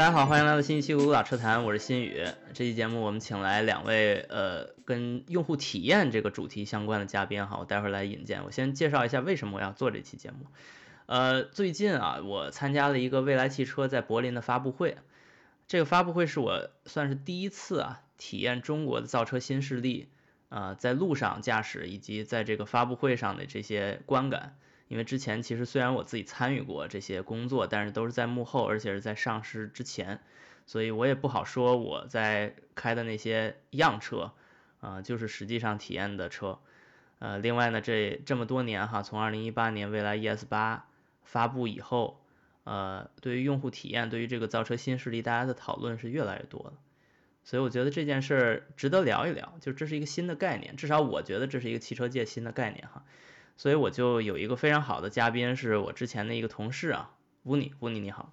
[0.00, 2.24] 大家好，欢迎来到新一期《舞蹈车谈》，我是新宇。
[2.54, 8.42] 这期节目我们请来两位呃跟用户体验这个主题相关的嘉宾哈，我待会儿来引荐。
[8.44, 10.46] 我先介绍一下为什么我要做这期节目。
[11.04, 14.96] 呃，最近啊，我参加了一个蔚来汽车在柏林的发布会，
[15.68, 20.08] 这个发布会是我算是第一次啊体验中国的造车新势力
[20.48, 24.56] 啊在路上驾驶以及在这个发布会上的这些观感。
[24.90, 30.20] 因为之前其实虽然我自己参与过这些工作，但是都是在幕后，而且是在上市之前，
[30.66, 34.32] 所以我也不好说我在开的那些样车，
[34.80, 36.58] 啊，就是实际上体验的车。
[37.20, 40.88] 呃，另外呢，这这么多年哈，从二零一八年蔚来 ES 八
[41.22, 42.20] 发布以后，
[42.64, 46.72] 呃，对于用户体验，对于这个造车新势力，大家的讨论是越来越多了。
[47.44, 53.04] 所以我觉得这件事儿值得聊一聊，就这是一个新的概念，至少我觉得这是一个汽车界新的概念哈。
[53.60, 57.10] 所以我就有一个非常好的嘉宾，是我之前的一个同事啊，
[57.42, 58.32] 乌尼，乌尼你好。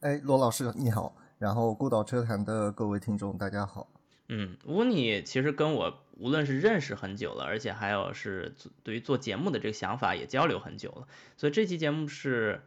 [0.00, 3.88] 哎，罗老师你好，然后孤岛车坛的各位听众大家好。
[4.28, 12.60] 嗯，乌尼其实跟我无论是认识很久了，而且还有是对于做节目的这个想法也交流很久了，所以这期节目是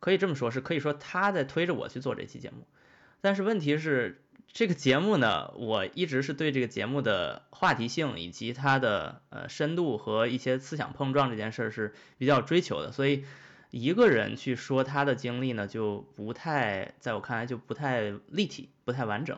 [0.00, 2.66] 可以这么说，是可以说他在推着我去做这期节目。
[3.22, 4.20] 但是问题是。
[4.54, 13.24] 这个节目呢，我一直是对这个节目的话题性以及它的呃深度和一些思想碰撞这件事儿是比较追求的，所以
[13.72, 19.36] 一个人去说他的经历呢，就不太在我看来就不太立体，不太完整，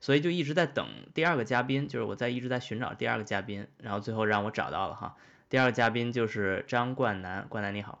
[0.00, 5.14] 所以就一直在等第二个嘉宾，就是我在一直在寻找第二个嘉宾，然后最后让我找到了哈，
[5.48, 8.00] 第二个嘉宾就是张冠南，冠南你好，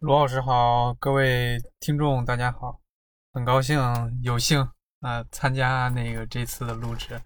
[0.00, 2.80] 罗老师好，各位听众大家好，
[3.32, 3.80] 很高兴
[4.22, 4.68] 有幸。
[5.04, 7.20] 啊，参加那个这次的录制。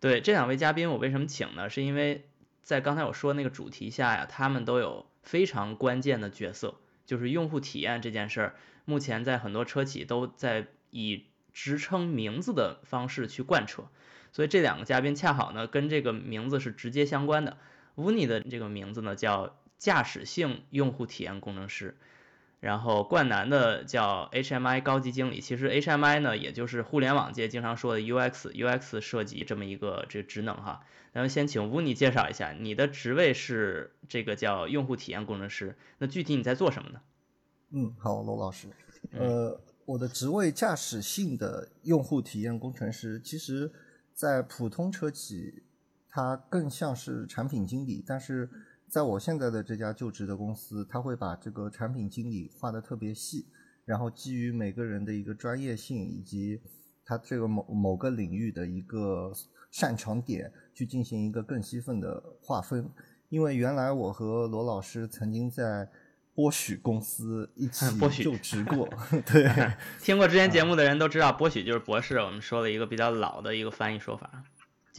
[0.00, 1.70] 对这两位嘉宾，我为什么请呢？
[1.70, 2.28] 是因为
[2.64, 8.56] 在刚才我说那个主题下呀，他们都有非常关键的角色，就是用户体验这件事儿。
[8.84, 13.84] 目前在很多车企都在以职称名字的方式去贯彻，
[14.32, 17.58] 所以这两个嘉宾恰好呢跟这个名字是直接相关的。
[17.94, 21.96] Wu Ni 的这个名字呢叫驾驶性用户体验工程师。
[22.58, 30.80] 然后冠南的叫 HMI 高级经理，其实 HMI 呢，也就是互联网界经常说的 UX UX 设计这么一个这个职能哈。
[31.12, 37.00] 咱们先请乌尼介绍一下，你的职位是这个叫用户体验工程师，那具体你在做什么呢？
[37.70, 38.68] 嗯，好，罗老师，
[39.12, 43.70] 呃，我的职位驾驶性的用户体验工程师，其实
[44.14, 45.62] 在普通车企，
[46.08, 48.48] 它更像是产品经理，但是。
[48.88, 53.46] 在我现在的这家就职的公司，他会把这个产品经理画的特别细，
[53.84, 56.60] 然后基于每个人的一个专业性以及
[57.04, 59.32] 他这个某某个领域的一个
[59.70, 62.88] 擅长点，去进行一个更细分的划分。
[63.28, 65.88] 因为原来我和罗老师曾经在
[66.32, 67.84] 波许公司一起
[68.22, 68.88] 就职过，
[69.26, 69.50] 对，
[70.00, 74.44] 听过之前节目的人都知道，波许就是博士，我们说了一个比较老的一个翻译说法。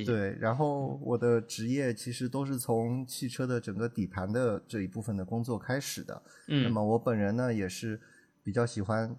[0.06, 6.22] 对，然后我的职业其实都是从汽车的整个底盘的这一部分的工作开始的。
[6.48, 8.00] 嗯，那么我本人呢也是
[8.44, 9.16] 比较喜欢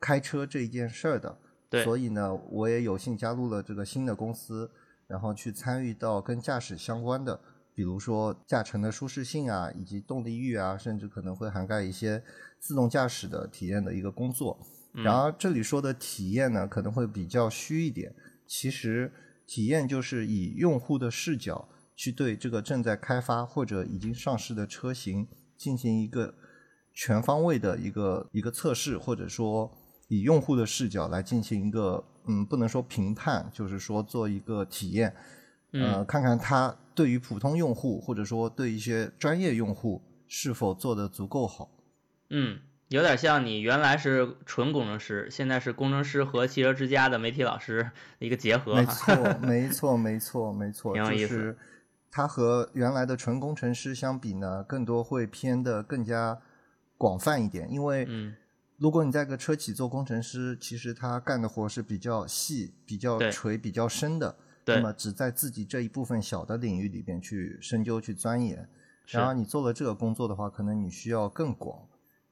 [0.00, 1.38] 开车这一件事儿的。
[1.70, 4.70] 对，所以呢，我也有幸加入了这个新的公司，
[5.06, 7.38] 然后去参与到跟驾驶相关的，
[7.74, 12.22] 比如说驾乘的舒适性啊，以及动力域啊，甚至可能会涵盖一些
[12.58, 14.58] 自动驾驶的体验的一个工作。
[14.92, 18.14] 然而这里说的体验呢，可能会比较虚一点，
[18.46, 19.12] 其实。
[19.48, 21.66] 体验就是以用户的视角
[21.96, 25.26] 去对这个正在开发或者已经上市的车型
[25.56, 26.34] 进行一个
[26.92, 29.72] 全方位的一个一个测试，或者说
[30.08, 35.16] 以用户的视角来进行一个嗯，不能说评判，就是说做一个体验，
[35.72, 41.70] 呃，看看它对于普通用户或者说对一些专业用户是否做得足够好。
[42.28, 42.60] 嗯。
[42.88, 48.74] 有点像你原来是纯工程师，现在是工程师和汽车之家的媒体老师一个结合。
[48.80, 50.94] 没错，没错，没错，没错。
[50.94, 51.56] 挺有意思。
[52.10, 56.40] 他和原来的纯工程师相比呢，更多会偏的更加
[56.96, 57.70] 广泛一点。
[57.70, 58.08] 因为，
[58.78, 64.34] 如果你在个车企做工程师，其实他干的活是比较细、比较垂、比较深的。
[64.64, 68.66] 那么，只在自己这一部分小的领域里边去深究、去钻研。
[69.06, 71.78] 然而，你做了这个工作的话，可能你需要更广。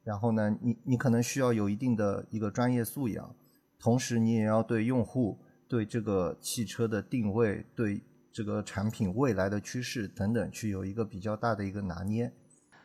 [0.06, 3.34] 然后呢，你你可能需要有一定的一个专业素养，
[3.76, 5.36] 同时你也要对用户、
[5.66, 8.00] 对这个汽车的定位、对
[8.32, 12.32] 这个产品未来的趋势等等，去有一个比较大的一个拿捏。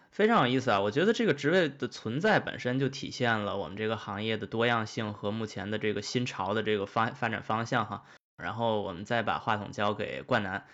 [0.10, 0.82] 非常有意思啊！
[0.82, 8.04] 我觉得这个职位的存在本身就体现了我们这个行业的多样性和目前的这个新潮的这个发发展方向哈。
[8.36, 10.66] 然后我们再把话筒交给冠南。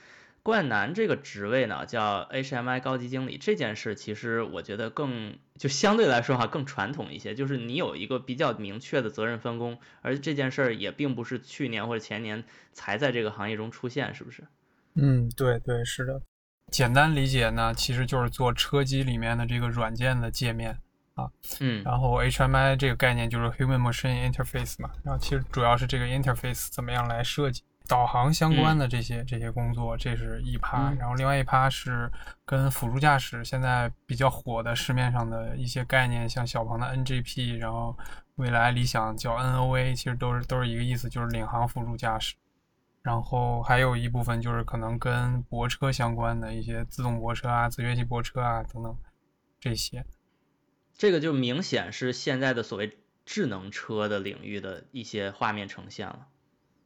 [0.48, 3.38] 冠南这个职位呢，叫 HMI 高级经理。
[3.38, 14.48] 这件事其实我觉得更就相对来说哈更传统一些，就是你有一个比较明确的责任分工，而这件事儿也并不是去年或者前年才在这个行业中出现，是不是？
[14.94, 16.22] 嗯，对对，是的。
[16.72, 20.78] 简单理解呢，其实就是做车机里面的这个软件的界面
[21.16, 21.30] 啊。
[21.60, 21.84] 嗯。
[21.84, 27.64] 然后 HMI 这个概念就是 Human Machine Interface 嘛，然后其实主要是这个 interface 怎么样来设计。
[27.88, 32.12] 导航相关的这些这些工作，这是一趴，然后另外一趴是
[32.46, 37.98] 跟辅助驾驶现在比较火的市面上的一些概念，像小鹏的 NGP，然后
[38.36, 42.36] 未来理想叫 NOA，其实都是都是一个意思，就是领航辅助驾驶。
[43.04, 48.98] 然后还有一部分就是可能跟泊车相关的一些自动泊车啊、自学习泊车啊等等
[49.62, 50.06] 这些。
[50.98, 56.28] 这个就明显是现在的所谓智能车的领域的一些画面呈现了。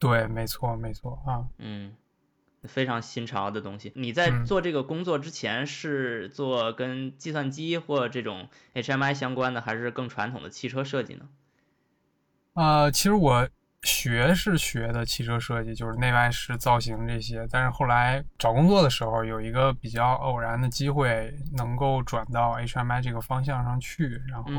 [0.02, 1.94] 对，没错，没错啊，嗯，
[2.64, 3.92] 非常新潮的东西。
[3.96, 11.30] 你在做这个工作之前是做跟计算机或这种 HMI 相关的，还是更传统的汽车设计呢？
[12.56, 13.48] 呃，其实我
[13.84, 17.48] 学是学的汽车设计，就是内外饰造型这些。
[17.52, 24.20] 但是后来找工作的时候，有一个比较偶然的机会，能够转到 HMI 这个方向上去。
[24.28, 24.52] 然后，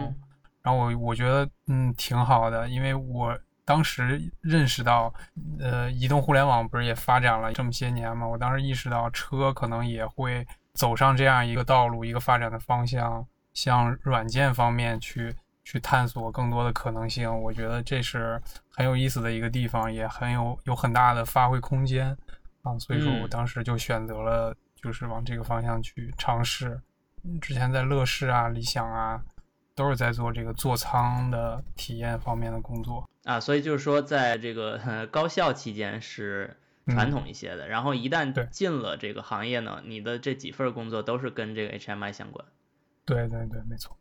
[0.63, 3.37] 然后我我觉得嗯挺好的，因为我。
[3.65, 5.13] 当时认识到，
[5.61, 8.27] 呃，移动互联网不是也发展了这么些年嘛？
[8.27, 10.45] 我当时意识到，车可能也会
[10.75, 13.25] 走上这样一个道路，一个发展的方向，
[13.55, 15.33] 向软件方面去
[15.63, 17.33] 去探索更多的可能性。
[17.43, 22.17] 我觉得这是很有意思的一个地方，也很有有很大的发挥空间
[22.63, 22.77] 啊。
[22.81, 26.81] 所以说我当时就选择了，就是往这个方向去尝试。
[27.41, 29.23] 之前在乐视啊、理想啊。
[29.75, 34.79] 都是在做这个座舱的体验方面的工作啊，所以就是说，在这个
[35.11, 36.57] 高校期间是
[36.89, 42.45] 传统一些的，然后一旦进了这个行业呢，你的这几份工作都是跟这个 HMI 相关。
[43.05, 43.97] 对对对，没错。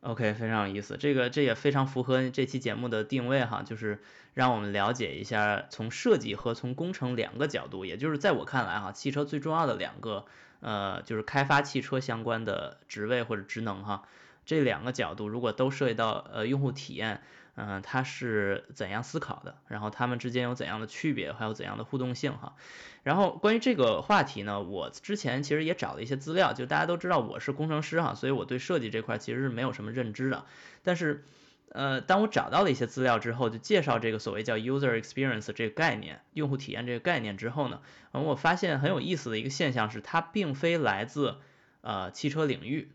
[0.00, 4.02] OK，非常有意思，这个这也非常符合这期节目的定位哈，就是
[4.34, 10.26] 让我们了解一下从设计和从工程两个角度，也就是在我看来哈，汽车最重要的两个
[10.60, 14.02] 呃，就是开发汽车相关的职位或者职能哈。
[14.44, 17.22] 这两个角度如果都涉及到呃用户体验，
[17.54, 19.56] 嗯，它是怎样思考的？
[19.68, 22.56] 然后它们之间有怎样的区别，还有怎样的互动性哈？
[23.02, 30.46] 然后关于这个话题呢，我之前其实也找了一些资料，就大家都知道我是工程师哈，所以我对设计这块其实是没有什么认知的。
[30.82, 31.24] 但是
[31.68, 37.80] 呃，当我找到了一些资料之后，就介绍这个所谓叫 user experience 这个概念，用户体验这个概念之后呢，
[38.12, 41.36] 嗯，我发现很有意思的一个现象是，它并非来自
[41.80, 42.92] 呃汽车领域。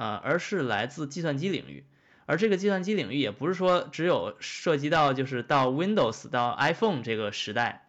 [0.00, 1.84] 呃，而是来自计算机领域，
[2.24, 7.86] 而这个计算机领域也不是说只有涉及到就是到 Windows 到 iPhone 这个时代，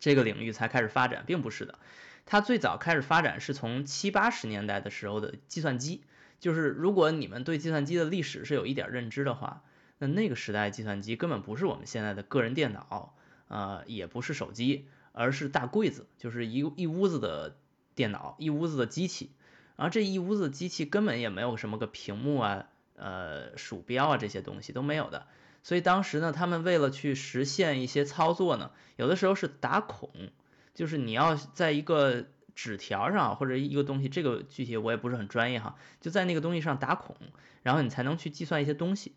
[0.00, 1.78] 这个领域才开始发展，并不是的。
[2.26, 6.02] 它最早开始发展是从七八十年代的时候的计算机，
[6.40, 9.62] 就是如果你们对计算机的历史是有一点认知的话，
[9.96, 13.14] 那那个时代计算机根本不是我们现在的个人电脑，
[13.48, 17.56] 呃，也不是手机，而是大柜子，就是一一屋子的
[17.94, 19.30] 电脑，一屋子的机器。
[19.76, 22.66] 然后这一屋子机器根本也没有什么个屏幕啊、
[22.96, 25.26] 呃鼠标啊这些东西都没有的，
[25.62, 30.10] 所以当时呢，他们为了去实现一些操作呢，有的时候是打孔，
[30.74, 37.16] 就是你要在一个纸条上或者一个东西，这个具体我也不是很专业哈，就在那个东西上打孔，
[37.62, 39.12] 然后你才能去计算一些东西。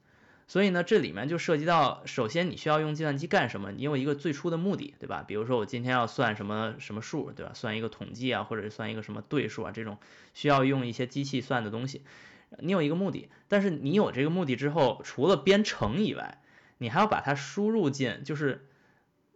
[0.49, 3.73] 所以呢，这里面就涉及到，首先你需要用计算机干什么？
[3.73, 5.25] 你有一个最初的目的，对吧？
[5.27, 7.51] 比如说我今天要算什么什么数，对吧？
[7.53, 9.97] 算一个统计啊，或者算一个什么对数啊，这种
[10.33, 12.03] 需要用一些机器算的东西，
[12.59, 13.27] 你有一个目的。
[13.49, 16.41] 但是你有这个目的之后，除了编程以外，
[16.77, 18.69] 你还要把它输入进，就是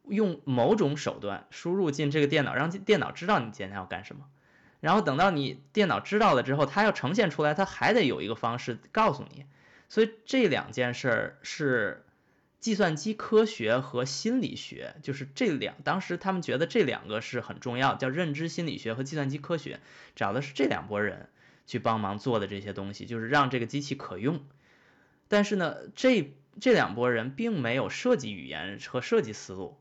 [0.07, 4.27] 用某种手段输入进这个电脑，让电脑知道你今天要干什么。
[4.79, 9.45] 然后等到你电脑知道了之后，它要呈现出来，它还得有一个方式告诉你。
[9.91, 12.05] 所以这两件事儿是
[12.61, 19.81] 计算机科学和心理学，就是这两，当时他们觉得这两个是很重要，叫认知心理学和计算机科学，
[20.15, 21.27] 找的是这两拨人
[21.67, 24.41] 去帮忙做的这些东西，就是让这个机器可用。
[25.27, 29.77] 但是呢，这这两拨人并没有设计语言和设计思路，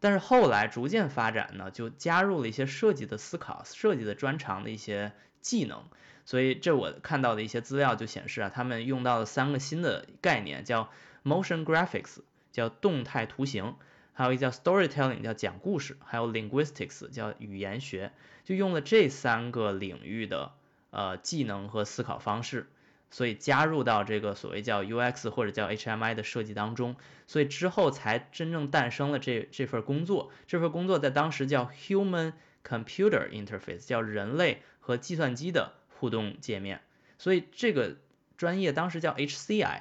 [0.00, 5.12] 但是后来逐渐发展呢，就加入了一些设计的思考、设计的专长的一些
[5.46, 5.84] 技能。
[6.24, 10.90] 所以这我看到的一些资料就显示啊，他们用到了三个新的概念，叫
[11.24, 12.18] motion graphics，
[12.50, 13.76] 叫动态图形，
[14.12, 18.10] 还有一叫 storytelling，叫讲故事，还有 linguistics，叫语言学，
[18.42, 20.50] 就用了这三个领域的
[20.90, 22.66] 呃技能和思考方式，
[23.12, 26.96] 所以加入到这个所谓叫 UX 或者叫 HMI 的设计当中，
[27.28, 32.32] 所以之后才真正诞生了这这份工作，这份工作在当时叫 human
[32.66, 36.80] computer interface，叫人类和计算机的互动界面。
[37.18, 37.96] 所以这个
[38.36, 39.80] 专业当时叫 HCI，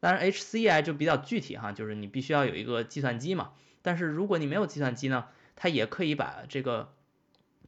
[0.00, 3.52] 当然 HCI 就比较具体哈，就是你必须要有一个计算机嘛。
[3.82, 6.94] 但是如果你没有计算机呢，它也可以把这个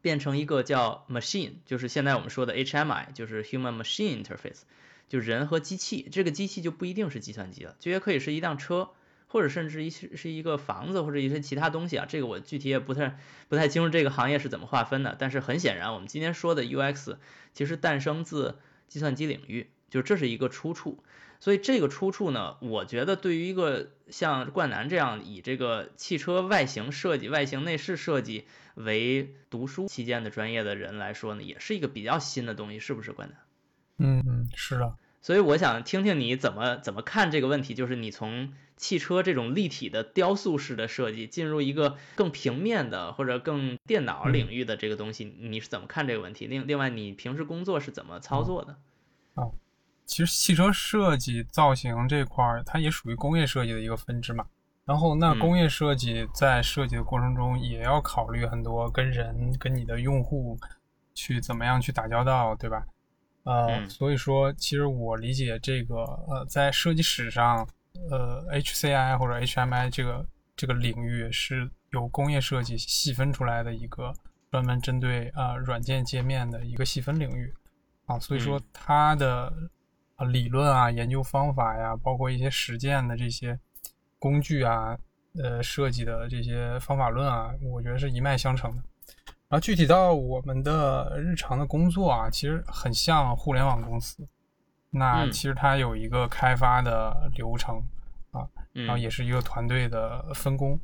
[0.01, 4.63] 变成一个叫 machine，就是现在我们说的 HMI，就是 human machine interface，
[5.11, 6.09] 就人和机器。
[6.11, 8.89] 这个机器就不一定是计算机了，就也可以是一辆车，
[9.33, 12.07] 或者甚至一些是一个房子或者一些其他东西啊。
[12.07, 15.17] 这个我具体也不太不太清楚这个行业是怎么划分的。
[15.19, 17.17] 但是很显然，我们今天说的 UX
[17.55, 21.03] 其实诞生自计算机领域，就这是一个出处。
[21.41, 33.39] 所以这个出处呢，我觉得对于一个像冠南这样以这个汽车外形设计、外形内饰设计为读书期间的专业的人来说呢，也是一个比较新的东西，是不是冠南？
[33.99, 34.95] 嗯嗯，是的。
[35.23, 46.47] 所以我想听听你怎么怎么看这个问题，就是你从汽车这种立体的雕塑式的设计，进入一个更平面的或者更电脑领域的这个东西，你是怎么看这个问题？
[46.47, 48.77] 另另外，你平时工作是怎么操作的？
[49.35, 49.49] 啊。
[50.05, 54.45] 其实汽车设计造型这块儿，它也属于工业设计的一个分支嘛。
[54.85, 60.59] 然后，那工业设计在设计的过程中，也要考虑很多跟人、跟你的用户
[61.15, 62.85] 去怎么样去打交道，对吧？
[63.45, 65.97] 呃，所以说，其实我理解这个，
[66.29, 67.67] 呃，在设计史上，
[68.11, 74.13] 呃，HCI 或者 HMI 这个这个领域是由工业设计细分出来的一个
[74.51, 77.53] 专门针对啊软件界面的一个细分领域
[78.07, 78.19] 啊。
[78.19, 79.53] 所以说，它的
[80.31, 83.59] 理论啊，研究方法呀，包括一些实践的这些
[84.21, 84.97] 工具啊，
[85.35, 88.83] 呃，设计的这些方法论啊，我觉得是一脉相承的。
[89.53, 94.27] 然后具体到我们的日常的工作啊，其实很像互联网公司。
[94.89, 97.77] 那其实它有一个开发的流程
[98.31, 100.81] 啊，然后也是一个团队的分工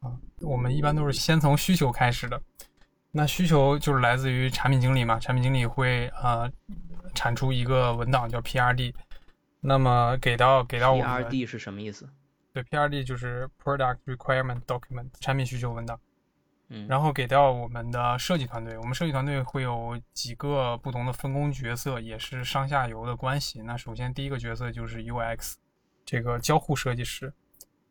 [0.00, 0.16] 啊。
[0.40, 2.40] 我们一般都是先从需求开始的。
[3.10, 6.50] 那需求就是来自于产品经理嘛，产品经理会呃。
[7.14, 8.92] 产出一个文档叫 PRD，
[9.60, 12.06] 那么给到给到我们 PRD 是什么意思？
[12.52, 15.98] 对，PRD 就是 Product Requirement Document，产品需求文档。
[16.68, 23.62] 嗯，然后给到我们的设计团队，我们设计团队会有几个不同的分工角色，也是上下游的关系。
[23.62, 25.54] 那首先第一个角色就是 UX，
[26.04, 27.32] 这个交互设计师。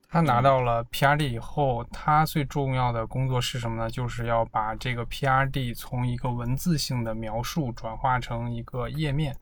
[0.07, 3.89] 他拿到了 PRD 以后，他最重要的工作是什么呢？
[3.89, 9.35] 就是要把这个 PRD 从一个文字性的描述转化成一个页面，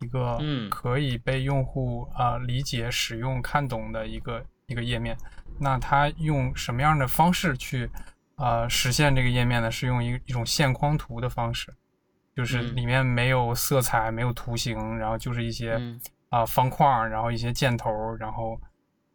[0.00, 5.16] 一个可以被用户啊理解、使用、看懂的一个一个页面。
[5.60, 7.88] 那他用什么样的方式去
[8.38, 9.70] 啊实现这个页面呢？
[9.70, 11.74] 是用一一种线框图的方式，
[12.34, 15.78] 就是里面没有色彩、没有图形，然后就是一些
[16.30, 18.58] 啊方框，然后一些箭头，然后。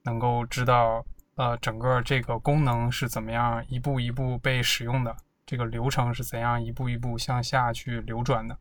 [0.06, 1.02] 能够知道，
[1.36, 5.16] 呃，整个这个功能是怎么样一步一步被使用的，
[5.46, 8.58] 这个流程是怎样一步一步向下去流转的。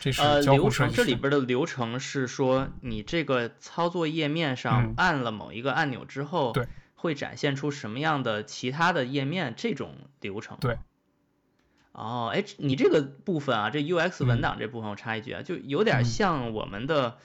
[0.00, 6.66] 这是呃，流程这里边的流程是说，你这个操作页面上按了某一个按钮之后，对，
[7.00, 10.58] 会展现出什么样的其他的页面这种流程。
[10.60, 10.76] 对。
[11.92, 17.18] 哦，哎，你这个部分啊，这 UX 文档这部分，我插一句啊，就有点像我们的。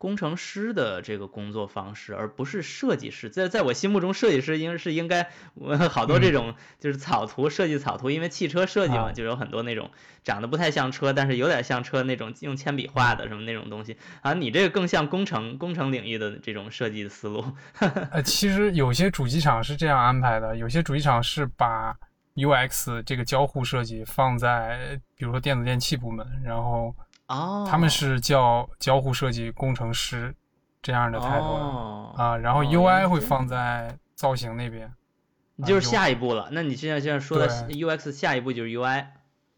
[0.00, 3.28] 工程师的这个工作方式，而不是设计师。
[3.28, 5.28] 在在我心目中，设计师应是应该
[5.90, 9.90] 好多这种就是草图设计草图，因为汽车设计嘛，就有很多那种
[10.24, 14.32] 长得不太像车，但是有点像车那种用铅笔画的什么那种东西啊。
[14.32, 17.44] 你这个更像工程工程领域的这种设计的思路。
[18.10, 21.94] 呃，其实有些主机厂是这样安排的，有些主机厂是把
[22.36, 26.96] UX 这个交互设计放在比如说电子电器部门，然后。
[27.30, 30.34] 哦，他们是叫交互设计工程师
[30.82, 31.44] 这样的态度
[32.16, 34.92] 啊，然后 UI 会放在造型那边，
[35.64, 36.48] 就是下一步了。
[36.50, 39.06] 那你现在现在说的 UX 下一步就是 UI，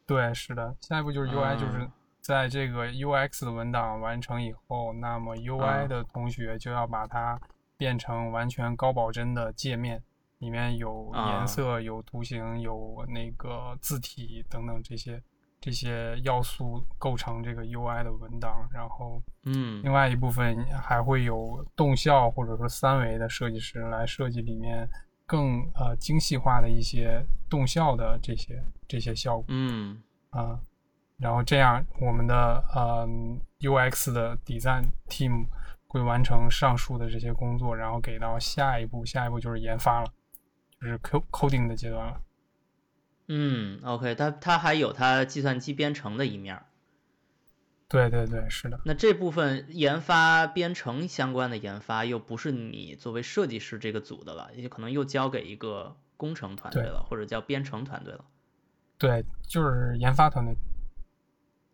[0.07, 1.89] 对，是的，下一步就是 UI，就是
[2.21, 7.41] 在这个 UX 的文档完成以后，那么 UI 的同学就要把它
[7.79, 10.03] 变成完全高保真的界面，
[10.41, 15.23] 里面有颜色、有图形、有那个字体等等这些。
[15.63, 24.91] 这些要素构成这个 UI 的文档，然后，嗯，另外一部分还会有动效或者说三维的设计师来设计里面
[25.25, 30.59] 更呃精细化的一些动效的这些这些效果，嗯啊，
[31.17, 32.35] 然后这样我们的
[32.75, 33.07] 呃
[33.61, 35.47] UX 的 design team
[35.87, 40.13] 会完成上述的这些工作，然后给到下一步，下一步就是研发了，
[40.81, 42.21] 就是 coding 的阶段了。
[43.29, 46.67] 嗯，OK，它它还有它计算机编程的一面儿。
[47.89, 48.81] 对对对，是的。
[48.85, 58.25] 那这部分研发编程相关的研发，又不是你作为设计师这个组的了，也可能又交给一个工程团队了，或者叫编程团队了。
[58.97, 60.57] 对，就是研发团队。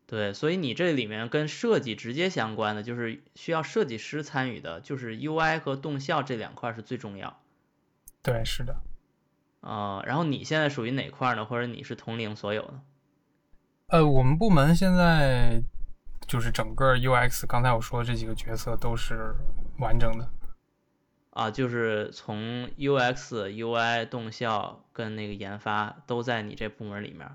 [0.06, 7.40] 对，所以你这里面跟设计直接相关的，就是需要设计师参与的，就是 UI 和动效这两块是最重要。
[8.22, 8.74] 对，是的。
[9.60, 11.44] 啊，然后你现在属于哪块呢？
[11.44, 12.80] 或者你是同龄所有的？
[13.88, 15.62] 呃，我们部门现在
[16.26, 19.34] 就是整个 UX，刚才我说的这几个角色都是
[19.78, 20.28] 完整的。
[21.30, 27.28] 啊，就是从 UX、UI、动效跟那个研发都在你这部门里面。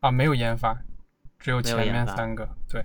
[0.00, 0.78] 啊，没有研发，
[1.38, 2.48] 只有前面三个。
[2.68, 2.84] 对。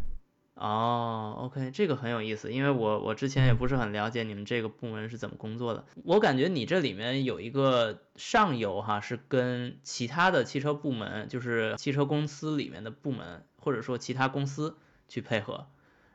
[0.55, 5.85] 哦，OK，这个很有意思，因为我我之前也不是很了解你们这个部门是怎么工作的。
[6.05, 14.77] 我感觉你这里面有一个上游哈，是跟其他的汽车部门，就是汽车公司里面的部门，或者说其他公司
[15.09, 15.67] 去配合，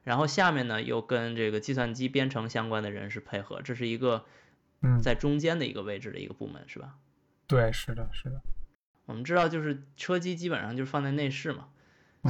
[0.04, 4.24] 然后下面呢又跟这个计算机编程相关的人士配合，这是一个
[4.80, 6.94] 嗯在中间的一个位置的一个部门，是吧？
[7.46, 8.40] 对，是的，是的。
[9.04, 11.68] 我们知道，就是车机基本上就是放在内饰嘛，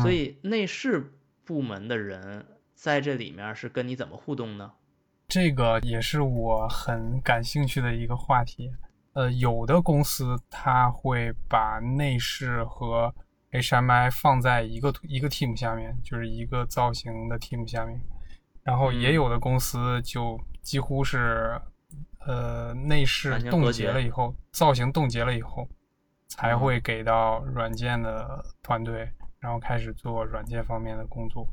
[0.03, 1.13] 所以内饰。
[1.45, 4.73] 部门的人在这里面是跟你怎么互动呢？
[5.29, 8.73] 这个也是我很感兴趣的一个话题。
[9.13, 13.13] 呃，有的公司他会把内饰和
[13.53, 18.01] HMI 放在一个一个 team 下面，就是一个造型的 team 下面。
[18.63, 21.61] 然后也有的公司就几乎是，
[22.27, 25.69] 呃，内饰冻结了以后，造型冻结了以后，
[26.29, 29.11] 才会给到软件的团队。
[29.41, 31.49] 然后开始做软件方面的工作。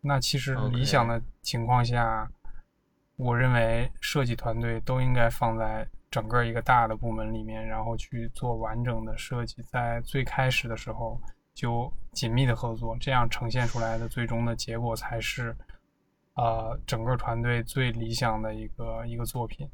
[0.00, 2.30] 那其实理想的情况下，
[3.16, 9.62] 我认为设计团队都应该放在整个一个大的部门里面，然后去做完整的设计。
[9.62, 11.18] 在最开始的时候
[11.54, 15.56] 就紧密的合作，这样呈现出来的最终的结果才是，
[16.34, 19.68] 呃，整个团队最理想的一个一个作品。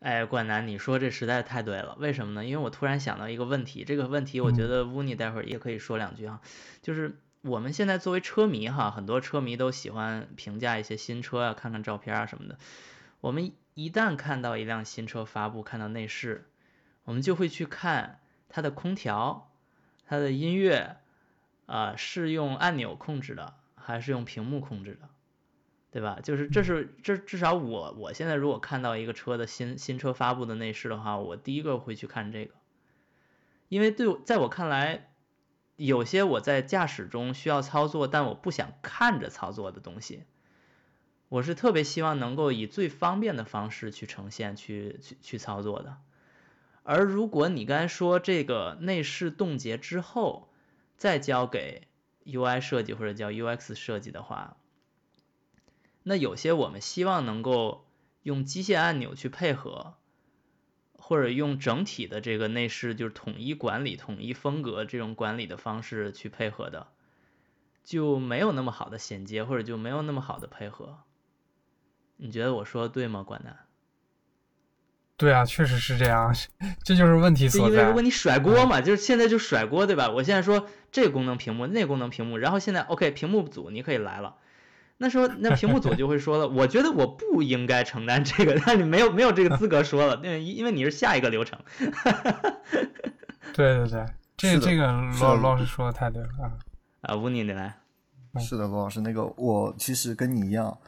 [0.00, 1.96] 哎，冠南，你说这实在太对了。
[1.98, 2.44] 为什么呢？
[2.44, 6.40] 因为我突然想到一个问题，这个问题我觉得乌尼待会儿也可以说两句哈。
[6.82, 12.58] 就是我们现在作为车迷哈，很多车迷都喜欢评价一些新车啊，看看照片啊什么的。
[13.20, 16.50] 我们一旦看到一辆新车发布，看到内饰，
[17.04, 19.50] 我们就会去看它的空调、
[20.06, 20.96] 它的音乐
[21.64, 25.08] 啊，是用按钮控制的还是用屏幕控制的？
[25.94, 26.18] 对吧？
[26.24, 32.54] 就是这是这至少我我现在如果看到一个车的新新车发布的内饰的话，我第一个会去看这个，
[33.68, 35.12] 因为对在我看来，
[35.76, 40.24] 有些我在驾驶中需要操作，但我不想看着操作的东西，
[41.28, 45.98] 我是特别希望能够以最方便的方式去呈现、去去去操作的。
[46.82, 50.50] 而如果你刚才说这个内饰冻结之后
[50.96, 51.86] 再交给
[52.24, 54.56] UI 设计或者叫 UX 设计的话，
[56.06, 57.86] 那有些我们希望能够
[58.22, 59.94] 用机械按钮去配合，
[60.98, 66.88] 或者用整体的这个内饰就是统一管理、统一风格这种管理的方式去配合的，
[67.82, 70.98] 就没有那么好的衔接，或者就没有那么好的配合。
[72.16, 73.56] 你觉得我说的对吗，管南？
[75.16, 76.34] 对啊，确实是这样，
[76.84, 77.72] 这就是问题所在。
[77.72, 80.10] 因为如果你甩锅嘛，就是现在就甩锅，对吧？
[80.10, 84.36] 我现在说这个功能屏幕，那个功能屏幕，然后现在 OK 屏幕组你可以来了。
[84.96, 91.58] 那时候，那屏幕组就会说了，我觉得我不应该承担这个，但你没有没有这个资格说了，因为因为你是下一个流程。
[93.52, 94.86] 对对对，这这个
[95.20, 96.54] 罗老师说的太对了啊！
[97.02, 97.76] 啊，吴宁你来。
[98.40, 100.78] 是的，罗老师，那个我其实跟你一样，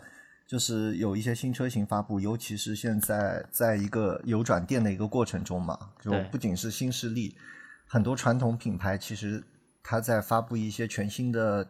[0.48, 7.36] 就是有一些新车型发布，尤其是现在在一个有转电的一个过程中嘛，就不仅是新势力，
[7.88, 9.42] 很多传统品牌其实
[9.82, 11.68] 它在发布一些全新的。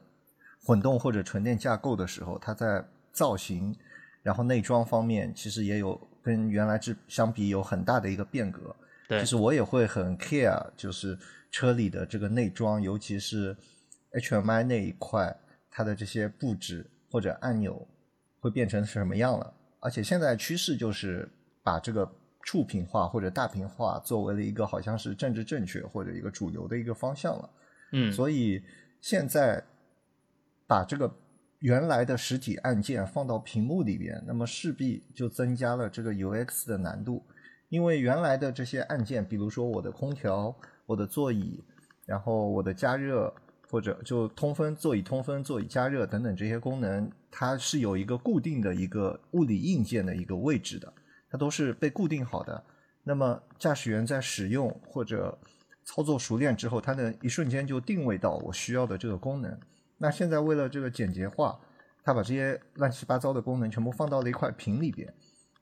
[0.66, 3.72] 混动或者纯电架构的时候，它在造型，
[4.20, 8.74] 然后内装方面其实也有跟原来之相比有很大的一个变革。
[9.06, 11.16] 对，其实我也会很 care，就是
[11.52, 13.56] 车里的这个内装，尤其是
[14.10, 15.32] HMI 那一块，
[15.70, 17.86] 它的这些布置或者按钮
[18.40, 19.54] 会变成什么样了。
[19.78, 21.28] 而且现在趋势就是
[21.62, 22.10] 把这个
[22.42, 27.50] 触屏化或者大屏化作为了一个好像是政治正确或者一个主流的一个方向了。
[27.92, 28.60] 嗯，所以
[29.00, 29.62] 现在。
[30.66, 31.10] 把这个
[31.60, 37.24] 原来的实体按键放到屏幕里边，那么势必就增加了这个 UX 的难度。
[37.68, 40.54] 因为原来的这些按键，比如说我的空调、
[40.86, 41.64] 我的座椅，
[42.04, 43.34] 然后我的加热
[43.68, 50.92] 或者就通风、座椅通风、座椅加热等等这些功能，它是有一个固定的一个物理硬件的一个位置的，
[51.28, 52.62] 它都是被固定好的。
[53.02, 55.36] 那么驾驶员在使用或者
[55.84, 59.58] 操作熟练之后，它能一瞬间就定位到我需要的这个功能。
[59.98, 61.58] 那现在为了这个简洁化，
[62.04, 65.12] 他把这些乱七八糟的功能全部放到了一块屏里边。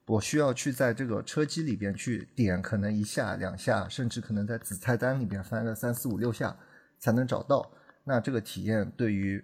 [0.06, 6.54] 我需要去在这个车机里边去点，可能一下两下，甚至可能在子菜单里边翻个三四五六下，
[6.98, 7.70] 才能找到。
[8.04, 9.42] 那这个体验对于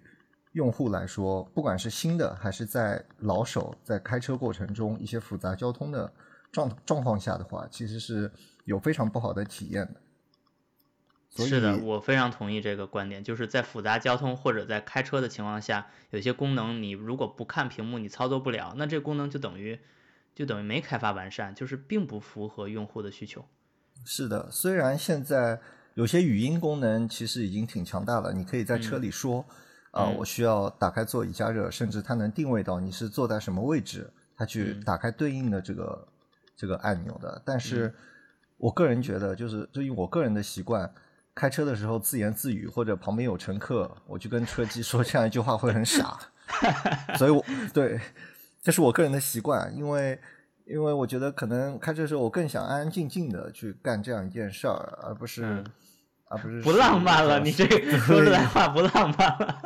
[0.51, 6.13] 用户来说，不管是新的还是在老手在开车过程中一些复杂交通的
[6.51, 8.31] 状状况下的话，其实是
[8.65, 10.01] 有非常不好的体验的。
[11.33, 19.79] 是的，我非常同意这个观点，就是在复杂交通或者在开车的情况下，有些功能你如果不看屏幕，你操作不了，那这功能就等于
[20.35, 23.45] 就等于没开发完善，就是并不符合用户的需求。
[24.03, 25.61] 是的，虽然现在
[25.93, 29.45] 有些语音功能其实已经挺强大了，你可以在车里说
[29.91, 36.07] 啊，我需要打开座椅加热，甚至它能定位到你是坐在什么位置，它去打开对应的这个
[36.57, 37.41] 这个按钮的。
[37.45, 37.95] 但是
[38.57, 40.93] 我个人觉得，就是对于我个人的习惯。
[41.33, 46.19] 开车的时候自言自语，或者旁边有乘客，我就跟车机说这样一句话会很傻，
[47.17, 47.99] 所以我对，
[48.61, 50.19] 这是我个人的习惯，因为
[50.65, 55.63] 因为我觉得可能开车的时候我更想安安静静的去干这样一件事儿，而不是
[56.25, 59.61] 而不是不浪漫了，你这个说出来话不浪漫了，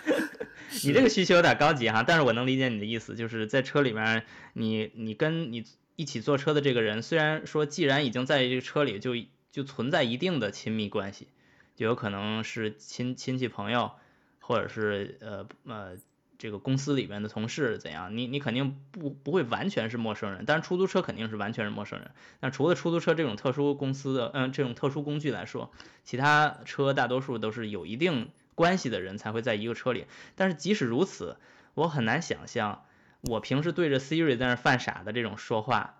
[0.82, 5.62] 你这个需求有点高级哈，但是我能理解你的意思，就是在车里面，你你跟你
[5.96, 9.12] 一起坐车的这个人，虽然说既然已经在这个车里就。
[9.52, 11.28] 就存在一定的亲密关系，
[11.76, 13.92] 就有可能是亲亲戚朋友，
[14.38, 15.96] 或者是呃呃
[16.38, 18.16] 这个公司里面的同事怎样？
[18.16, 22.12] 你你肯定不不会完全是陌生人，但是出租车肯定是完全是陌生人。
[22.40, 25.70] 那除了出租车这种特殊公司的嗯这种特殊工具来说，
[26.04, 30.06] 其他车大多数都是有一定关系的人才会在一个车里。
[30.34, 31.36] 但是即使如此，
[31.74, 32.84] 我很难想象
[33.20, 35.96] 我平时对着 Siri 在那犯傻的这种说话。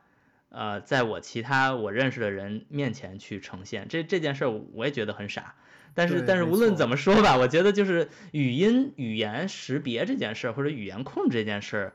[0.51, 5.55] 呃，在我其他我认识的人面前去呈现这这件事儿，我也觉得很傻。
[5.93, 11.93] 但是但是无论怎么说吧，我觉得就是语音语言识别这件事儿，或者语言控制这件事儿，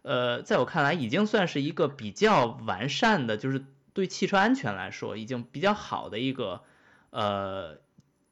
[0.00, 3.62] 呃，在我看来已经算是一个比较完善的，就是
[3.92, 6.62] 对汽车安全来说已经比较好的一个
[7.10, 7.78] 呃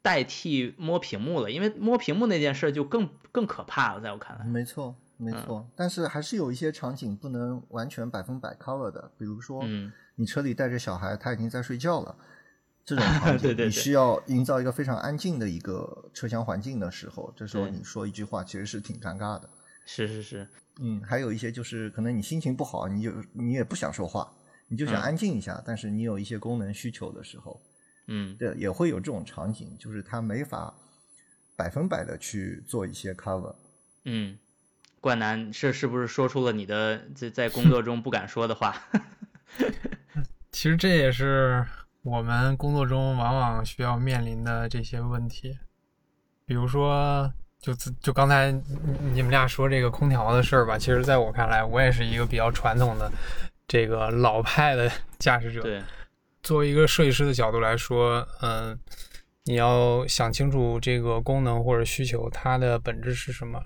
[0.00, 1.50] 代替摸屏幕了。
[1.50, 4.46] 因为摸屏幕那件事儿就更更可怕了，在我看来。
[4.46, 4.96] 没错。
[5.22, 9.62] 没错，但是还是有一些场景不能完全百分百 cover 的，比如说，
[10.16, 12.16] 你车里带着小孩，他已经在睡觉了，
[12.85, 19.48] 这种 场景你需要营造一个非常安静的一个车厢环境的时候，这时候你说一句话其实是挺尴尬的。
[19.87, 20.48] 是是是，
[20.80, 24.32] 嗯，还有一些就是可能你心情不好，你就你也不想说话，
[24.68, 27.61] 你就想安静一下，但是你有一些功能需求的时候，
[28.08, 30.74] 嗯，对，也会有这种场景，就是他没法
[31.56, 33.54] 百分百的去做一些 cover。
[34.04, 34.37] 嗯。
[35.02, 38.72] 冠南是是不是说出了你的在在工作中不敢说的话？
[40.52, 41.66] 其实这也是
[42.02, 45.58] 我们工作中往往需要面临的这些问题。
[46.46, 48.52] 比如说，就就刚才
[49.12, 53.10] 你们俩说这个空调的事儿吧，其实在我看来，我也是一个比较传统的
[53.66, 54.88] 这个老派的
[55.18, 55.62] 驾驶者。
[55.62, 55.82] 对，
[56.44, 58.78] 作为一个设计师的角度来说，嗯，
[59.46, 63.60] 你要想清楚这个功能或者需求它的本质是什么。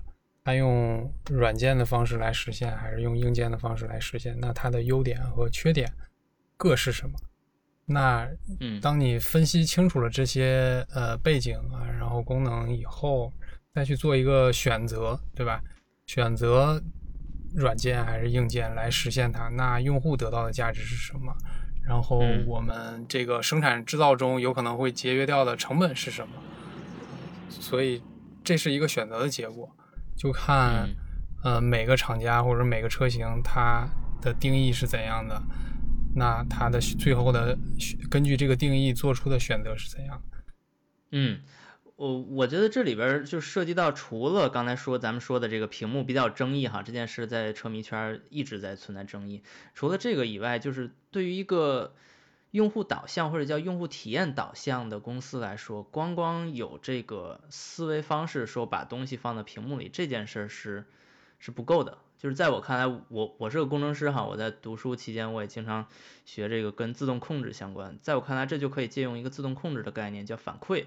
[0.47, 4.33] 它用软件的方式来实现，还是用硬件的方式来实现？
[4.39, 5.91] 那它的优点和缺点
[6.55, 7.19] 各是什么？
[7.85, 8.25] 那
[8.61, 13.33] 嗯，当你分析清楚了这些呃背景啊，然后功能以后，
[13.75, 15.61] 再去做一个选择，对吧？
[16.05, 16.81] 选择
[17.53, 19.49] 软件还是硬件来实现它？
[19.49, 21.35] 那用户得到的价值是什么？
[21.85, 26.35] 然后我们这个生产制造中有可能会节约掉的成本是什么？
[27.49, 28.01] 所以
[28.45, 29.69] 这是一个选择的结果。
[30.17, 30.89] 就看，
[31.43, 33.87] 呃，每个厂家或者每个车型它
[34.19, 35.41] 的定义是怎样的，
[36.15, 37.55] 那它的最后的
[38.09, 40.21] 根据这个定义做出的选择是怎样？
[41.11, 41.39] 嗯，
[41.95, 49.43] 我我觉得这里边就涉及到除了刚才说咱们说的这个屏幕比较争议哈，这件事在车迷圈一直在存在争议。
[49.75, 51.93] 除了这个以外，就是对于一个。
[52.51, 60.85] 用户导向或者叫用户体验导向的公司来说，光光有这个思维方式，说把东西放在屏幕里这件事儿是
[61.39, 61.97] 是不够的。
[62.17, 65.87] 就是在我看来，我我是个工程师哈，我在读书期间我也经常
[66.25, 67.99] 学这个跟自动控制相关。
[68.01, 70.85] 在我看来，这就可以借用一个自动控制的概念，叫反馈。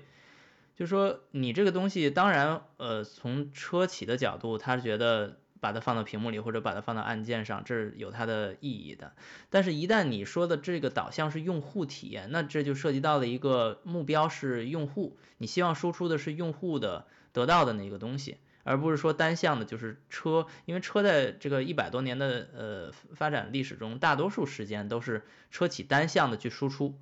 [0.76, 5.39] 就是说你这个东西，当然呃从车企的角度，他觉得。
[5.60, 9.12] 把它放到屏幕里，或者把它放到按键上，这是有它的意义的。
[9.50, 20.46] 但是，一旦你说的这个导向是用户体验，那这就涉及到了一个目标是用户，你希望输出的是用户的得到的那个东西，而不是说单向的，就是车。
[20.64, 26.98] 因为车在这个一百多年的呃发展历史中，大多数时间都是车企单向的去输出，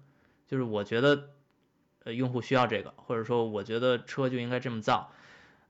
[0.47, 1.31] 就是我觉得
[2.05, 5.13] 呃用户需要这个，或者说我觉得车就应该这么造。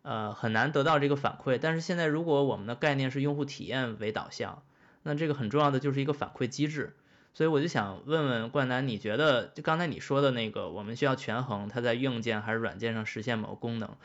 [0.02, 1.58] 呃，很难得到这个反馈。
[1.60, 4.62] 但是现在，如果我们的概念是用户体验为导向，
[5.02, 6.96] 那这个很重要的就是一个反馈机制。
[7.34, 13.96] 所以我就想问问冠南，你觉得就刚才你说的那个，我们需要权衡它在硬件还是软件上实现某个功能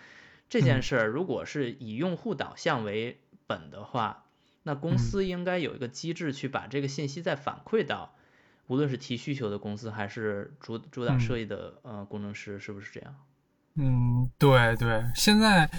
[0.50, 4.26] 这件事儿，如果是以用户导向为本的话，
[4.62, 8.14] 那公司应该有一个机制去把这个信息再反馈到，
[8.68, 13.16] 无论是提需求的公司还是主主打设计的呃工程师，是不是这样？
[13.76, 15.70] 嗯，对对，现在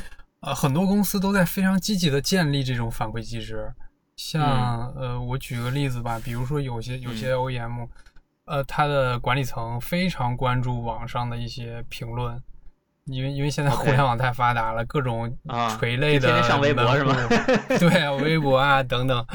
[0.41, 3.73] 呃很多公司都在非常积极的建立这种反馈机制。
[4.17, 7.89] 像呃，我举个例子吧，比如说有些有些 OEM，
[8.45, 12.41] 呃，它的管理层非常关注网上的一些评论，
[13.07, 15.37] 因为因为现在 互联网太发达了，各种
[15.79, 17.15] 垂类的，天天上微博是吗？
[17.79, 19.27] 对，微博啊 等等，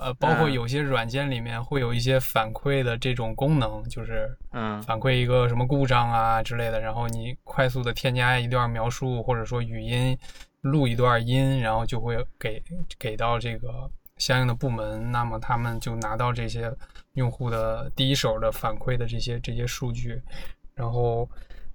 [0.00, 10.16] 呃，包括有些软件里面会有一些反馈的这种功能，就是嗯，反馈一个什么故障啊之类的，然后你快速的添加一段描述，或者说语音
[10.62, 12.62] 录一段音，然后就会给
[12.98, 13.90] 给到这个。
[14.18, 16.70] 相应的部门，那么他们就拿到这些
[17.14, 20.20] 用户的第一手的反馈的这些这些数据，
[20.74, 21.26] 然后，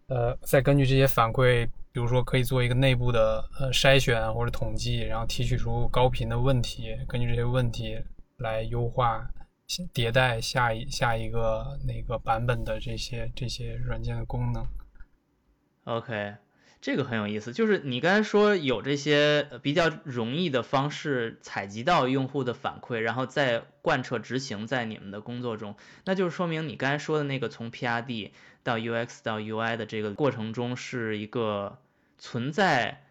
[0.07, 7.99] 呃，再根据这些反馈，比如说可以做一个内部的呃筛选或者统计，然后提取出高频的问题，根据这些问题
[8.37, 9.27] 来优化
[9.93, 14.65] 迭代下一下一个那个版本的这些这些软件的功能。
[15.85, 16.35] OK。
[16.85, 28.29] 这个很有意思，就是你刚才说有这些比较容易的方式采集到用户的反馈，然后再贯彻执行在你们的工作中，那就是说明你刚才说的那个从 PRD
[28.61, 31.79] 到 UX 到 UI 的这个过程中是一个
[32.19, 33.01] 存在，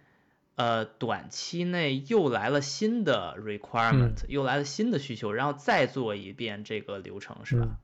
[0.54, 7.80] 呃，短期内又来了新的 requirement，又来了新的需求，然后再做一遍这个流程，是吧？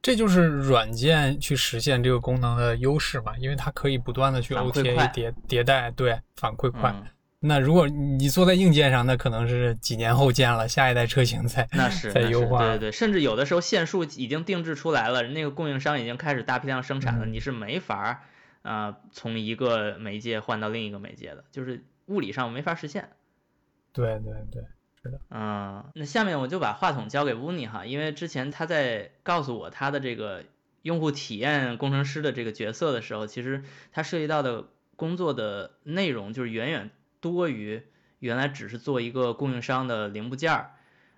[0.00, 6.94] 这就是软件去实现这个功能的优势嘛，因为它可以不断的去 OTA 迭迭代，对，反馈快。
[7.40, 12.58] 那如果你坐在硬件上，那可能是几年后见了下一代车型才那是 再优化。
[12.66, 18.20] 对对，甚至有的时候线数已经定制出来了，那个供应商已经开始大批量生产了，你是没法儿
[18.62, 23.10] 啊从一个媒介换到另一个媒介的，就是物理上没法实现。
[23.92, 24.64] 对对对。
[25.30, 30.44] 嗯，那下面我就把话筒交给乌尼哈，因为之前他在告诉我他的这个
[30.82, 37.82] 用户体验工程师的这个角色的时候，其实他涉及到的工作的内容就是远远多于
[38.18, 40.70] 原来只是做一个供应商的零部件儿，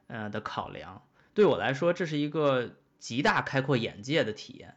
[0.08, 1.02] 呃的考量。
[1.32, 4.74] 对我来说，这是一个极大开阔眼界的体验。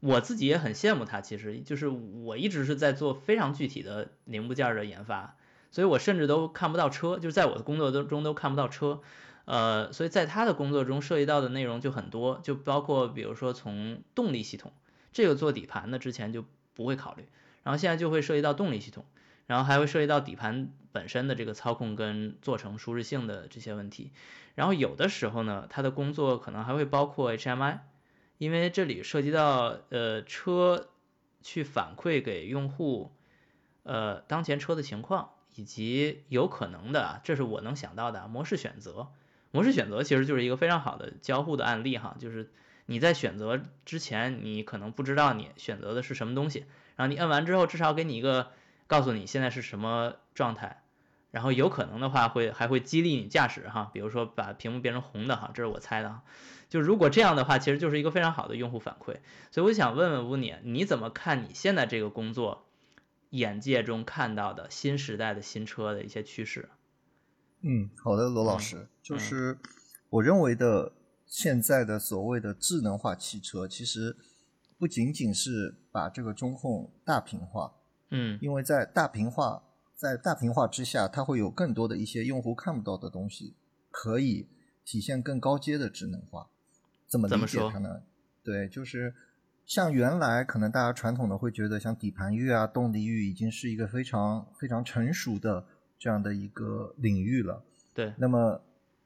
[0.00, 5.36] 我自己也很羡慕他，其实就是我一直是在做非常具体的零部件的研发。
[5.74, 9.00] 所以我甚至都看不到车，就是在我的工作中都看不到车，
[9.44, 14.72] 呃，所以在他的工作中涉及到的内容就很多，就包括比如说从动力系统，
[15.12, 17.26] 这个做底盘的之前就不会考虑，
[17.64, 19.04] 然后现在就会涉及到动力系统，
[19.48, 24.12] 然后还会涉及到底盘本身的这个操控跟做成舒适性的这些问题，
[24.54, 27.80] 然后有的时候呢，他的工作可能还会包括 HMI，
[28.38, 30.90] 因为这里涉及到呃车
[31.42, 33.10] 去反馈给用户，
[33.82, 35.30] 呃当前车的情况。
[35.54, 39.08] 以及有可能的，这是我能想到的模式选择。
[39.50, 42.50] 模式选择其实就是一个非常好的交互的案例哈，就是
[42.86, 48.50] 你在选择之前，你可能不知道你选择的是什么东西，然后你摁完之后，至少给你一个
[48.88, 50.82] 告诉你现在是什么状态，
[51.30, 56.22] 然后有可能的话会还会激励你驾驶哈，比如说把屏幕变成红的哈，这是我猜的哈。
[56.68, 59.18] 就如果这样的话，其实就是一个非常好的用户反馈。
[59.52, 62.66] 所以我想问问乌尼，你怎么看你现在这个工作？
[63.34, 66.68] 眼界中看到的新时代的新车的一些趋势。
[67.62, 69.58] 嗯，好的，罗老师，就是
[70.08, 70.92] 我认为的
[71.26, 74.16] 现在的所谓的智能化汽车，其实
[74.78, 77.74] 不仅仅是把这个中控大屏化，
[78.10, 79.64] 嗯，因为在大屏化，
[79.96, 83.56] 在大屏化之下，它会有更多的一些用户看不到的东西，
[83.90, 84.48] 可以
[84.84, 86.48] 体现更高阶的智能化。
[87.08, 88.02] 怎么理解它呢？
[88.44, 89.12] 对，就是。
[89.66, 95.64] 像原来可能大家传统的会觉得，像底盘域啊、动力域已经是一个非常非常成熟的
[95.98, 97.64] 这样的一个领域了。
[97.94, 98.12] 对。
[98.18, 98.60] 那么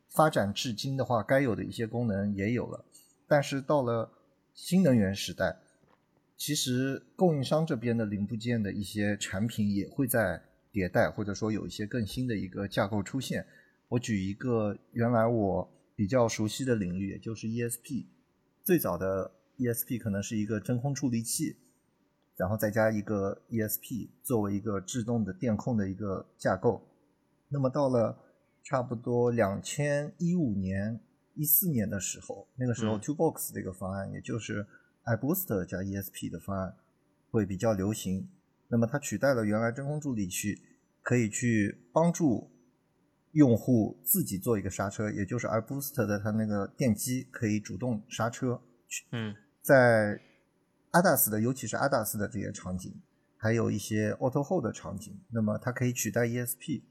[0.08, 2.84] 发展至今的话，该有的一些功能也有了。
[3.28, 4.10] 但是到了
[4.52, 5.56] 新能源时代，
[6.36, 10.42] 其实供应商这边的零部件的一些产品也会在
[10.72, 13.46] 迭代，或者说有一些更新的一个架构出现。
[13.88, 18.06] 我举一个原来我比较熟悉的领域，也就是 ESP，
[18.64, 19.30] 最早的。
[19.58, 21.56] ESP 可能是一个真空处理器，
[22.36, 26.88] 然后再加一个 ESP 作为一个制动的电控的一个架构。
[27.48, 28.16] 那么到了
[28.62, 31.00] 差不多两千一五年、
[31.34, 34.66] 一四年的时候，那个时候 Two Box 这个方案，也就是
[35.04, 36.76] iBoost 加 ESP 的方案
[37.30, 38.28] 会比较流行。
[38.68, 40.60] 那么它取代了原来真空助理器，
[41.02, 42.50] 可以去帮助
[43.32, 48.60] 用户自己做一个刹车，也就是 iBoost 的它那个电机可以主动刹车。
[49.12, 49.34] 嗯，
[49.68, 50.18] 在
[50.92, 52.94] ADAS 的，尤其是 ADAS 的这些场景，
[53.36, 56.82] 还有一些 Auto Hold 的场景，那么它可以取代 ESP。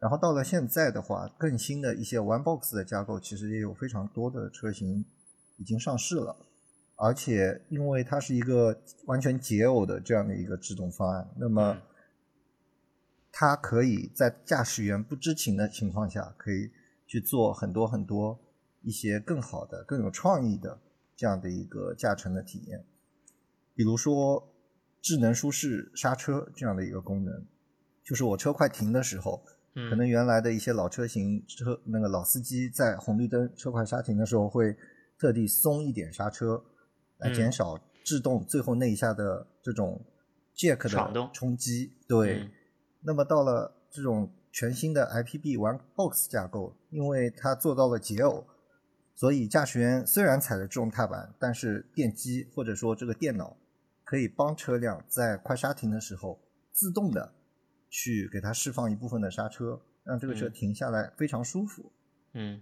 [0.00, 5.04] 然后到了现在的话，更新的一些 One Box 的架构，其实也有非常多的车型
[5.56, 6.36] 已经上市了。
[6.96, 11.78] 而且因为它是一个完全解耦的这样的一个制动方案，那么
[13.30, 16.72] 它可以在驾驶员不知情的情况下，可以
[17.06, 18.36] 去做很多很多
[18.82, 20.80] 一些更好的、更有创意的
[21.16, 22.84] 这样的一个驾乘的体验。
[23.74, 24.52] 比如说
[25.00, 27.46] 智能舒适刹车这样的一个功能，
[28.04, 29.42] 就是我车快停的时候。
[29.90, 34.74] 可能原来的一些老车型车，那个老司机在红绿灯车快刹停的时候，会
[35.18, 36.64] 特地松一点刹车，
[37.18, 40.02] 来减少制动最后那一下的这种
[40.56, 41.92] jack 的冲击。
[42.08, 42.48] 对。
[43.02, 48.46] 那么到了这种全新的 IPB One Box 架构，因为它做到了解耦，
[49.16, 53.56] 所以驾驶员虽然踩着制动踏板，但是电机或者说这个电脑
[54.04, 57.32] 可以帮车辆在快刹停的时候自动的。
[57.88, 61.90] 去给它释放一部分的刹车，让这个车停下来非常舒服。
[62.34, 62.60] 嗯，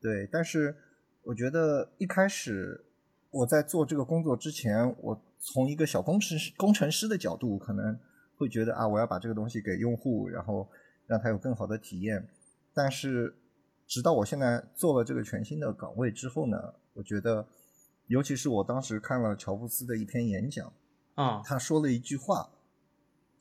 [0.00, 0.28] 对。
[0.30, 0.76] 但是
[1.22, 2.84] 我觉得一开始
[3.30, 7.98] 我在做这个工作之前，我从一个小工程师工程师的角度，可能
[8.36, 10.68] 会觉得啊，我要把这个东西给用户，然后
[11.06, 12.28] 让他有更好的体验。
[12.74, 13.34] 但是
[13.90, 17.48] 直到我现在做了这个全新的岗位之后呢，我觉得，
[18.06, 20.72] 尤其是我当时看了乔布斯的一篇演讲，
[21.16, 22.50] 啊，他说了一句话。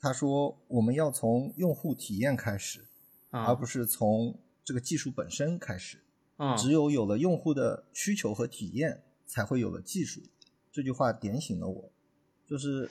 [0.01, 2.87] 他说：“我们要从用户体验开始，
[3.31, 5.99] 而不是从这个技术本身开始。
[6.37, 10.21] 啊只有有了用户的需求和体验，才会有了技术。”
[10.71, 11.91] 这句话点醒了我，
[12.47, 12.89] 就是，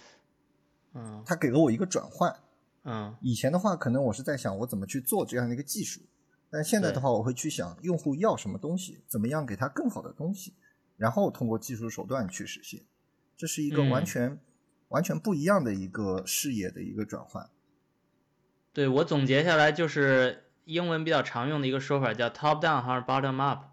[0.92, 2.37] 嗯，他给了我一个转换。
[2.85, 6.03] 嗯，以前的话，可能我是在想我怎么去做这样的一个技术，
[6.50, 10.54] 但现在的话，我会去想用户要什么东西，怎么样给他更好的东西，
[10.96, 12.82] 然后通过技术手段去实现。
[13.37, 14.38] 这是一个完全。
[14.88, 17.50] 完全不一样的一个视野的一个转换。
[18.72, 23.64] 对我总结下来就是英文比较常用的一个说法叫 top down 还是 bottom up，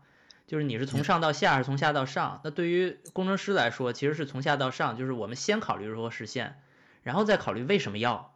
[0.46, 2.42] 就是你是从上到下还是从下到上？
[2.44, 6.58] 那对于工程师来说，其实是从下到上，就是我们先考虑如何实现，
[7.02, 8.35] 然后再考虑为什么要，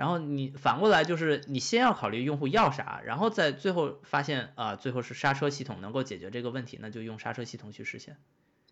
[0.00, 8.16] 然后你反过来就是你先要考虑用户要啥，然后再最后发现啊，最后是刹车系统能够解决这个问题，那就用刹车系统去实现。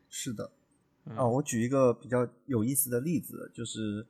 [0.09, 0.51] 是的。
[1.14, 4.07] 啊，我举一个比较有意思的例子，就是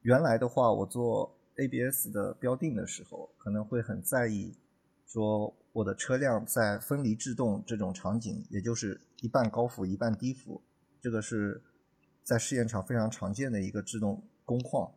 [0.00, 4.56] 原来的话，我做 ABS 的标定的时候，可能会很在意，
[5.06, 10.62] 说我的车辆在分离制动这种场景，也就是一半高幅一半低幅，
[11.02, 11.62] 这个是
[12.22, 14.90] 在试验场非常常见的一个制动工况，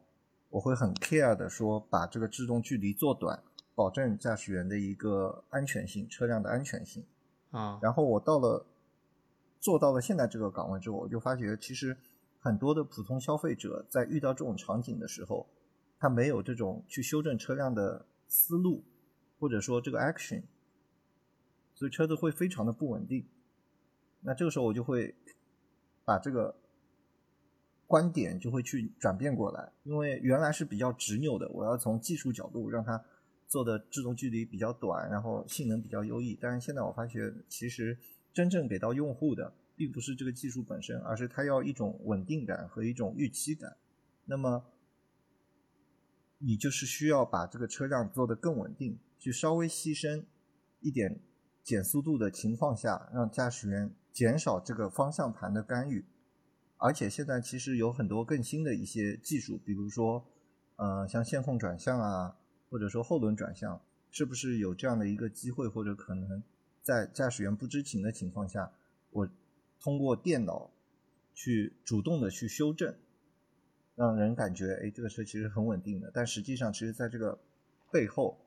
[0.50, 3.44] 我会很 care 的说，把这个制动距离做短，
[3.76, 7.06] 保证驾驶员的一个安全性，车辆的安全性。
[7.52, 8.66] 啊，然后我到了。
[9.60, 11.98] 做到了现在这个岗位之后，我就发觉其实
[12.40, 15.48] 很多的普通消费者在遇到这种场景的时候，
[16.00, 18.84] 他没有这种去修正车辆的思路，
[19.40, 20.44] 或者说这个 action，
[21.74, 23.28] 所以车子会非常的不稳定。
[24.22, 25.16] 那这个时候我就会
[26.06, 26.56] 把这个
[27.88, 33.04] 观点就会去转变过来，因为原来是比较执拗的，我要从技术角度让它
[33.47, 36.38] 做的制动距离比较短，然后性能比较优异。
[36.39, 37.97] 但是现在我发觉其实。
[38.34, 43.78] 真正给到用户的，并不是这个技术本身，而是它要一种稳定感和一种预期感。
[44.26, 44.63] 那么，
[46.38, 50.23] 你就是需要把这个车辆做得更稳定，去稍微牺牲
[50.82, 51.19] 一点
[51.63, 56.06] 减速度的情况下，让驾驶员减少这个方向盘的干预。
[56.78, 60.24] 而且现在其实有很多更新的一些技术，比如说，
[60.76, 62.38] 呃，像线控转向啊，
[62.70, 66.44] 或者说后轮转向，是不是有这样的一个机会或者可能？
[66.84, 68.72] 在驾驶员不知情的情况下，
[69.10, 69.28] 我
[69.80, 70.72] 通过电脑
[71.34, 72.96] 去主动的去修正，
[73.96, 76.10] 让人感觉哎，这个车其实很稳定的。
[76.13, 77.38] 但实际上，其实在这个
[77.92, 78.40] 背后，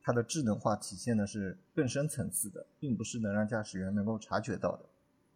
[0.00, 4.84] 它的智能化体现的是更深层次的，并不是能让驾驶员能够察觉到的。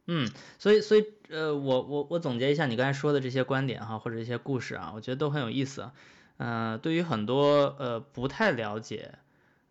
[0.06, 5.90] 嗯，所以，所以，呃，我我我总结一下你刚才说的这些观点哈，或者一些故事啊，我觉得都很有意思。
[6.38, 9.18] 嗯，对于很多呃不太了解。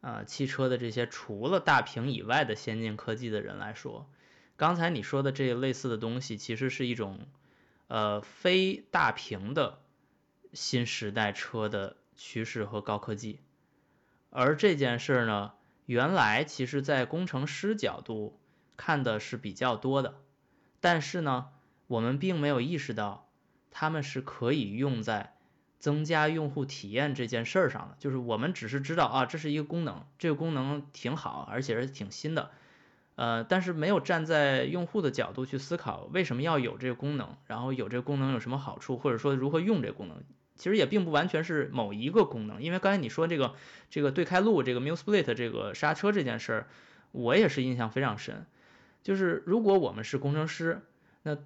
[0.01, 4.07] 啊，汽车的这些除了大屏以外的先进科技的人来说，
[4.55, 7.25] 刚才你说的这类似的东西，其实是一种
[7.87, 9.79] 呃非大屏的
[10.53, 13.39] 新时代车的趋势和高科技。
[14.29, 15.53] 而这件事呢，
[15.87, 18.39] 原来其实在工程师角度
[18.77, 20.13] 看的是比较多的，
[20.85, 21.47] 但是呢，
[21.87, 23.27] 我们并没有意识到
[23.71, 25.33] 他们是可以用在
[25.79, 27.95] 增加用户体验这件事儿上的。
[27.97, 32.51] 就是我们只是知道啊，这是一个功能，这个功能挺好，而且是挺新的。
[33.15, 40.21] 呃，但是没有站在用户的角度去思考为什么要有这个功能，然后有这个功能有什么好处，或者说如何用这个功能，
[40.55, 42.61] 其实也并不完全是某一个功能。
[42.61, 43.55] 因为刚才你说这个
[43.89, 46.67] 这个对开路这个 mule split 这个刹车这件事儿，
[47.11, 48.45] 我也是印象非常深。
[49.05, 50.81] 就是如果我们是工程师，
[51.23, 51.37] 那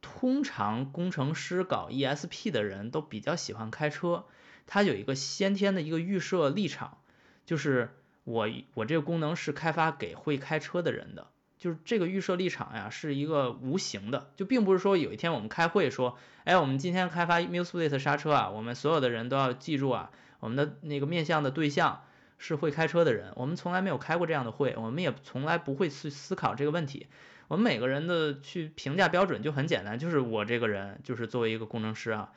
[0.00, 4.24] 通常工程师搞 ESP 的人都比较喜欢开车，
[4.66, 6.98] 他有一个先天的一个预设立场，
[7.46, 7.90] 就是。
[8.24, 11.26] 我我这个功能是开发给会开车的人的，
[11.58, 22.04] 就是这个预设立场呀，是一个无形的，就并不是说有一天我们开会说，哎，我们今天开发 mule split 刹车啊，我们所有的人都要记住啊，我们的那个面向的对象
[22.42, 27.06] 是会开车的人，我们从来没有开过这样的会，我们也从来不会去思考这个问题，
[27.48, 32.32] 我们每个人的去评价标准就很简单，就是我这个人就是作为一个工程师啊，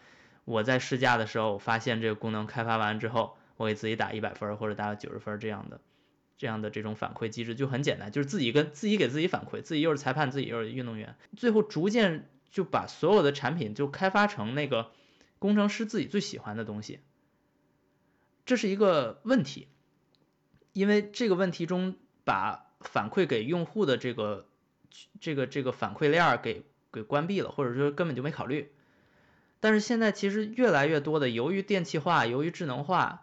[0.46, 3.36] 我在试驾的时候发现这个功能开发完之后。
[3.58, 5.80] 我给自己打一百分或者打九十分这样的，
[6.38, 14.92] 这样的这种反馈机制就很简单，就是自己跟自己给自己反馈，自己又是裁判，自己又是运动员，最后逐渐就把所有的产品就开发成那个
[15.40, 17.00] 工程师自己最喜欢的东西。
[18.46, 19.70] 这是一个问题，
[20.76, 21.96] 因为这个问题中
[22.26, 24.46] 把反馈给用户的这个
[25.22, 28.74] 这个这个反馈链给给关闭了，或者说根本就没考虑。
[29.62, 33.22] 但是现在其实越来越多的，由于电气化，由于智能化。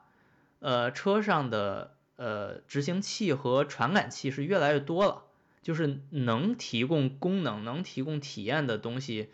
[0.65, 5.25] 呃，车上的呃执行器和传感器是越来越多了，
[5.61, 9.31] 就是能提供功能、能提供体验的东西，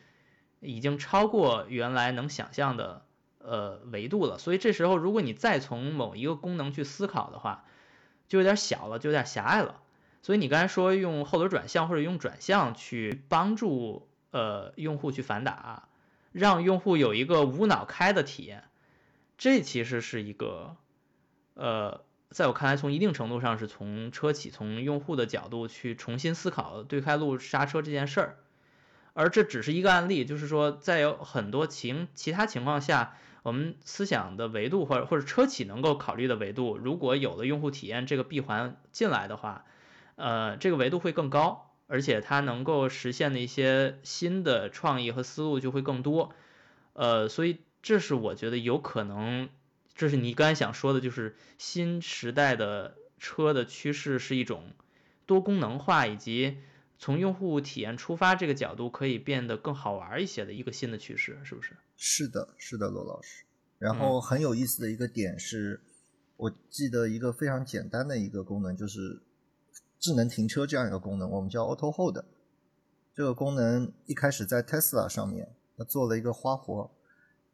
[0.60, 3.04] 已经超过原来能想象的
[3.40, 4.38] 呃维度了。
[4.38, 7.66] 所以这时候，如果你再从某一个功能去思考的话，
[8.28, 9.80] 就有点小了，就有点狭隘了。
[10.22, 15.88] 所以你刚才说用后轮转向或者用转向去帮助呃用户去反打，
[16.32, 18.64] 让用户有一个无脑开的体验，
[19.38, 20.76] 这其实是一个。
[21.54, 28.36] 呃，在我看来，从一定程度上是从车企、从用户的角度去重新思考对开路刹车这件事儿，
[29.12, 33.16] 而这只是一个案例，就是说，在有很多情其他情况下，
[33.48, 39.64] 我们思想的维度或者或者车企能够考虑的维度，如果有了用户体验这个闭环进来的话，
[40.16, 46.34] 呃，这个维度会更高，而且它能够实现的一些新的创意和思路就会更多，
[46.92, 49.48] 呃，所以这是我觉得有可能。
[49.94, 54.62] 这是你刚才想说的，就是新时代的车的趋势是一种
[55.26, 56.58] 多功能化，以及
[56.98, 61.76] 从用户体验出发这个角度可以变得更好玩一些的一个新的趋势，是不是？
[61.96, 63.44] 是的，是的，罗老师。
[63.78, 65.80] 然后很有意思的一个点是，
[66.36, 69.22] 我记得一个非常简单的一个功能，就是
[70.00, 72.24] 智能停车这样一个功能，我们叫 Auto Hold。
[73.14, 76.90] 这个功能一开始在 Tesla 上面，它做了一个花活，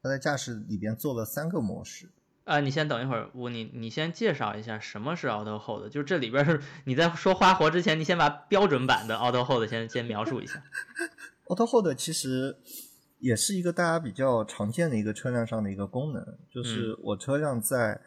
[0.02, 2.08] 它在驾驶里边做了三个模式。
[2.44, 10.62] 啊，你先等一会儿，我你你先介绍一下什么是 Auto Hold，就是这里边是你在说花活之前，你先把标准版的 Auto Hold 先先描述一下。
[11.48, 12.58] Auto Hold 其实
[13.18, 17.98] 也是一个大家比较常见的一个车辆上的一个功能，就是我车辆在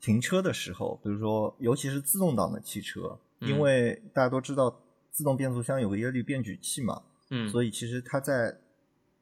[0.00, 8.58] 停车的时候，比如说尤其是自动挡的汽车，因为大家都知道自动变速箱有个液力变矩器嘛，嗯，所以其实它在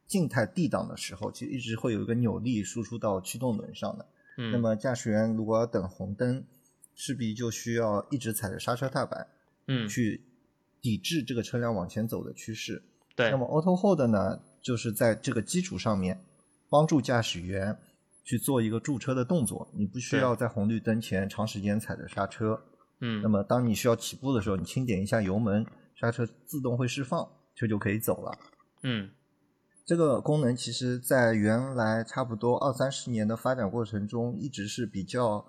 [0.07, 4.07] 静态 D 档的时候，其实一直会有一个扭力输出到驱动轮上的。
[4.37, 6.45] 那么驾驶员如果要等红灯，
[6.95, 9.27] 势必就需要一直踩着刹车踏板，
[9.67, 10.23] 嗯，去
[10.81, 12.83] 抵制这个车辆往前走的趋势。
[13.15, 13.31] 对。
[13.31, 16.21] 那么 Auto Hold 呢，就是在这个基础上面，
[16.69, 17.77] 帮助驾驶员
[18.25, 19.69] 去做一个驻车的动作。
[19.73, 22.63] 你不需要在红绿灯前长时间踩着刹车。
[23.01, 23.23] 嗯。
[23.23, 28.39] 那么当你需要起步的时候，你轻点一下油门，刹车自动会释放，车就可以走了。
[28.83, 29.11] 嗯。
[29.87, 35.47] 这个功能其实，在原来差不多二三十年的发展过程中，一直是比较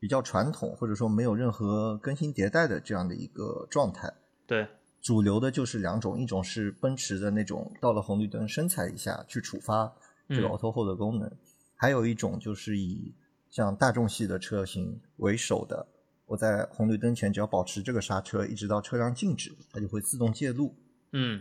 [0.00, 4.12] 比较传统，或者说没有任何更新迭代的这样的一个状态。
[4.44, 4.66] 对，
[5.00, 9.94] 主流的就是两种，一种是奔驰的那种，到了红绿灯深踩一下去触发
[10.28, 11.30] 这个 Auto Hold 的功能，
[11.76, 13.14] 还有一种就是以
[13.48, 15.86] 像大众系的车型为首的，
[16.26, 20.74] 我在红绿灯前只要保持这个刹车，一直到车辆静止，它就会自动介入。
[21.12, 21.40] 嗯。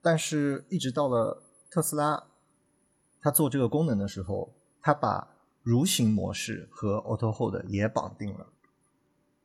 [0.00, 2.28] 但是，一直到了特斯拉，
[3.20, 8.46] 它做这个功能的时候，它把蠕行模式和 Auto Hold 也绑定了，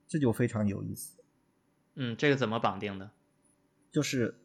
[0.08, 1.18] 这就非常有意思。
[1.96, 3.10] 嗯，这个怎么绑定的？
[3.92, 4.36] 就是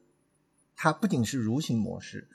[0.75, 2.27] 它不仅是蠕行模式，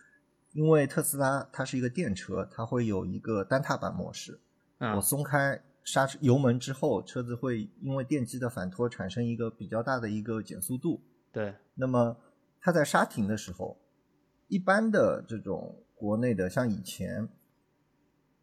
[0.53, 4.39] 因为特斯拉它是一个电车，它会有一个单踏板模式。
[4.77, 11.01] 嗯，我松开刹车油门之后，车子会因为电机的反拖产生一个比较大的一个减速度。
[11.31, 12.15] 对，那么。
[12.63, 13.77] 它在刹停的时候，
[14.47, 17.27] 一般的这种国内的，像以前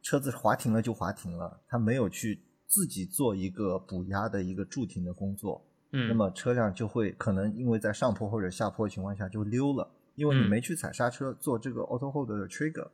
[0.02, 10.48] 车子滑停了就滑停了，它没有去自己做一个补压的一个驻停的工作，嗯，那么车辆就会可能因为在上坡或者下坡的情况下就溜了，因为你嗯。
[10.50, 12.88] 没去踩刹车做这个 auto hold 的 trigger，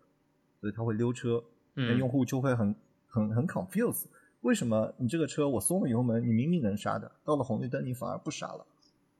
[0.61, 1.43] 所以它会溜车，
[1.75, 2.73] 那嗯用户就会很
[3.09, 4.05] 很很 confuse，
[4.43, 8.65] 为什么你这个车我松了油门，你明明能刹的，到了红绿灯你反而不刹了？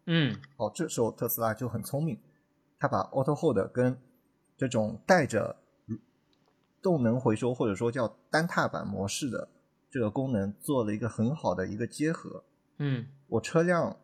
[0.07, 2.19] 嗯哦，这时候特斯拉就很聪明，
[2.79, 3.97] 它把 auto hold 跟
[4.57, 5.57] 这种带着
[6.81, 9.49] 动能回收或者说叫单踏板模式的
[9.91, 12.45] 这个功能做了一个很好的一个结合。
[12.79, 13.97] 嗯我车辆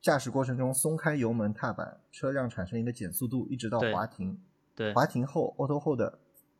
[0.00, 4.40] 驾驶过程中松开油门踏板，车辆产生一个减速度，一直到滑停。
[4.76, 6.00] 对，滑停后，auto hold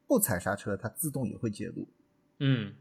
[0.06, 1.88] 不踩刹车，它自动也会介入，
[2.40, 2.74] 嗯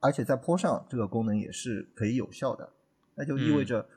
[0.00, 2.72] 而且在坡上这个功能也是可以有效的。
[3.14, 3.88] 那就意味嗯着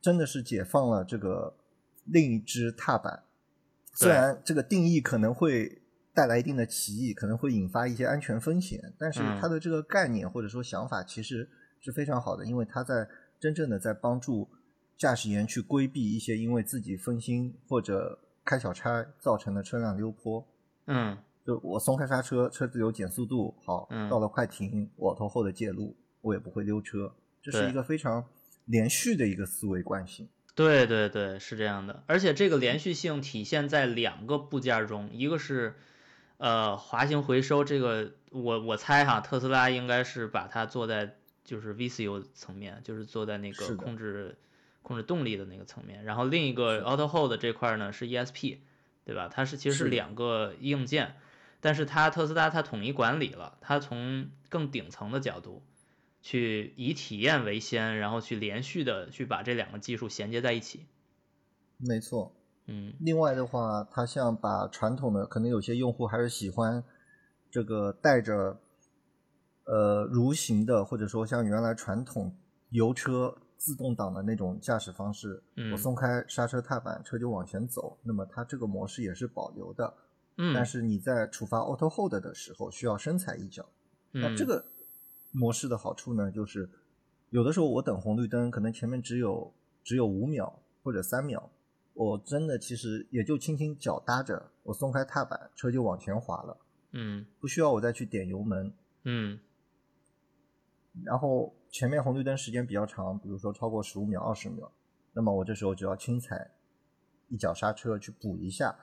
[0.00, 1.54] 真的是解放了这个
[2.04, 3.24] 另一只踏板。
[3.92, 5.82] 虽然这个定义可能会
[6.14, 9.38] 带来一定的歧义，可能会引发一些安全风险，但是嗯。
[9.40, 11.48] 它的这个概念或者说想法其实
[11.80, 14.48] 是非常好的，因为它在真正的在帮助
[14.96, 20.46] 驾驶员去规避一些因为自己分心或者开小差造成的车辆溜坡。
[20.86, 21.18] 嗯。
[21.44, 24.08] 就我松开刹车，车子有减速度，好，嗯。
[24.08, 28.24] 到了快停，我头后的介入，我也不会溜车，这是一个非常
[28.70, 30.28] 连续的一个思维惯性。
[30.54, 35.76] 对对对，是这样的，而且这个连续性体现在两个部件中，一个是
[36.36, 44.36] 呃滑行回收，这个我我猜哈，特斯拉应该是把它做在就是 VCU 层面，就是做在那个控制
[44.82, 48.58] 控制动力的那个层面，然后另一个 Auto Hold 这块呢是 ESP，
[49.04, 49.30] 对吧？
[49.32, 51.14] 它是其实是两个硬件，
[51.60, 55.62] 但是它特斯拉它统一管理了，它从更顶层的角度。
[56.22, 60.86] 去以体验为先，然后去连续的去把这两个技术衔接在一起。
[61.78, 62.32] 没错。
[62.66, 66.84] 嗯另外的话，它像把传统的，可能有些用户还是喜欢
[67.50, 68.60] 这个带着
[69.64, 72.32] 呃蠕行的，或者说像原来传统
[72.68, 77.98] 油车自动挡的那种驾驶方式，嗯我松开刹车踏板，车就往前走。
[78.02, 79.92] 那么它这个模式也是保留的，
[80.36, 83.66] 嗯，但是你在触发 auto hold 的时候需要深踩一脚。
[84.12, 84.64] 那嗯这个
[85.30, 86.68] 模式的好处呢，就是
[87.30, 89.52] 有的时候我等红绿灯，可能前面只有
[89.84, 91.50] 只有五秒或者三秒，
[91.94, 96.56] 我真的其实也就轻轻脚搭着，我松开踏板，车就往前滑了，
[96.92, 98.72] 嗯不需要我再去点油门。
[99.04, 99.38] 嗯
[101.04, 104.70] 然后前面红绿灯时间比较长，比如说超过十五秒、二十秒，
[105.12, 106.50] 那么我这时候只要轻踩
[107.28, 108.76] 一脚刹车去补一下，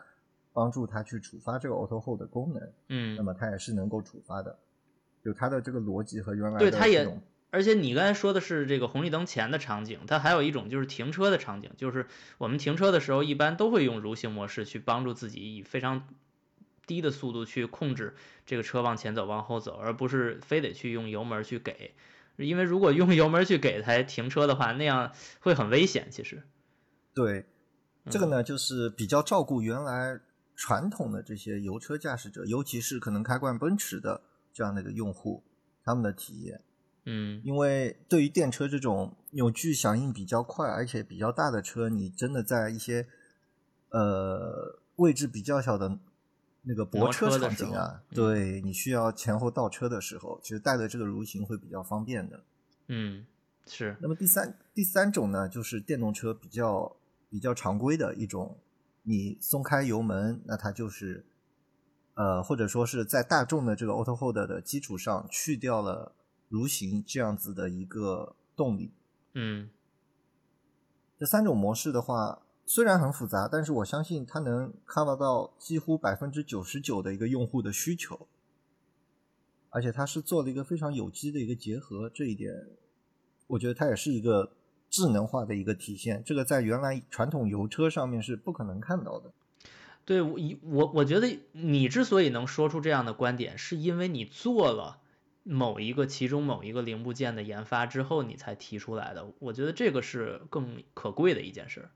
[0.53, 4.57] 帮助它去触发这个 auto hold 的功能，嗯那嗯，么它也是能够触发的。
[5.27, 7.05] 就它的这个逻辑和原来对，它也
[7.49, 12.07] 而且你刚才说的是这个红绿灯前的场景，它还有一种就是停车的场景，就是
[12.37, 16.07] 我们停车的时候一般都会用蠕行模式去帮助自己以非常
[16.85, 18.15] 低的速度去控制
[18.45, 21.93] 这个车往前走、往后走，而不是非得去用油门去给。
[22.37, 25.11] 因为如果用油门去给才停车的话，那样
[25.41, 26.07] 会很危险。
[26.09, 26.41] 其实，
[27.13, 27.43] 对，
[28.09, 30.21] 这个嗯呢，就是比较照顾原来
[30.55, 34.21] 传统的这些油车驾驶者，尤其是可能开惯奔驰的
[34.57, 35.43] 这样的一个用户，
[35.83, 36.59] 他们的体验。
[37.05, 43.07] 嗯因为对于电车这种扭矩响应比较快而且比较大的车，你真的在一些
[43.89, 45.99] 呃位置比较小的
[46.63, 52.43] 那个泊车场景啊，嗯对你需要前后倒车的时候，其实带的这个蠕行会比较方便的。
[52.87, 53.27] 嗯，
[53.67, 56.97] 是，那么第三第三种呢，就是电动车比较
[57.29, 58.57] 比较常规的一种，
[59.03, 61.25] 你松开油门，那它就是
[62.17, 66.15] 呃，或者说是在大众的这个 auto hold 的基础上去掉了
[66.49, 68.91] 如行这样子的一个动力。
[69.35, 69.69] 嗯
[71.19, 78.27] 这三种模式的话，虽然很复杂，但是我相信它能 cover 到几乎百分之九十九的一个用户的需求，
[79.69, 82.51] 而且它是做了一个非常有机的一个结合，这一点
[83.45, 84.53] 我觉得它也是一个
[84.89, 86.23] 智能化的一个体现。
[86.25, 89.31] 这个在原来传统油车上面是不可能看到的。
[90.07, 95.01] 对我一我我觉得你之所以能说出这样的观点，是因为你做了
[95.43, 99.33] 某一个其中某一个零部件的研发之后，你才提出来的。
[99.39, 101.91] 我觉得这个是更可贵的一件事儿。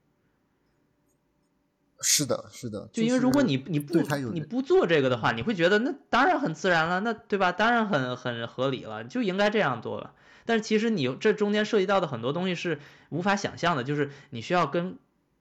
[2.02, 4.02] 是的，是的，就因为如果你你不
[4.34, 7.54] 你不做这个的话，你会觉得那当然很自然了，那对吧？
[7.54, 10.14] 当然很很合理了，就应该这样做了。
[10.46, 14.98] 但是其实你这中间涉及到的很多东西是无法想象的，就是你需要跟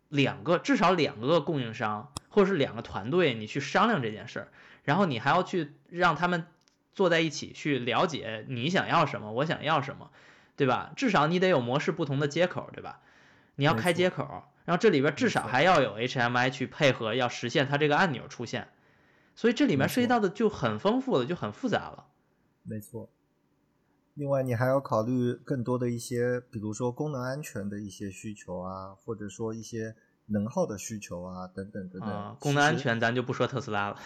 [0.09, 4.49] 两个至少两个供应商或者是两个团队，你去商量这件事儿，
[4.85, 6.47] 然后你还要去让他们
[6.95, 10.11] 坐在一起去了解你想要什么，我想要什么，
[10.57, 10.93] 对吧？
[10.97, 13.01] 至少你得有模式不同的接口，对吧？
[13.57, 18.69] 你要开接口，然后这里边至少还要有 HMI 去配合，要实现它这个按钮出现。
[19.35, 22.07] 所以这里面涉及到的就很丰富了，就很复杂了。
[22.63, 23.09] 没错。
[24.15, 29.95] 另外，你还要考虑更多的一些，比如说功能安全的一些需求啊，或者说一些
[30.31, 32.09] 能耗的需求啊，等等等等。
[32.09, 33.97] 啊，功能安全咱就不说特斯拉了。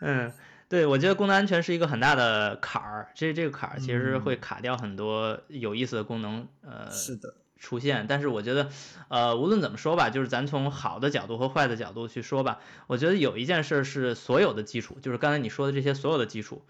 [0.00, 0.32] 嗯，
[0.68, 8.06] 对，我觉得功能安全是一个很大的坎儿，这这个坎儿其实会嗯卡掉很多有意思的功能，呃，是的，出现。
[8.06, 8.68] 但是我觉得，
[9.08, 16.62] 呃，无论怎么说吧，就是咱从好的角度和坏的角度去说吧，我觉得有一件事是所有的基础，就是刚才你说的这些所有的基础，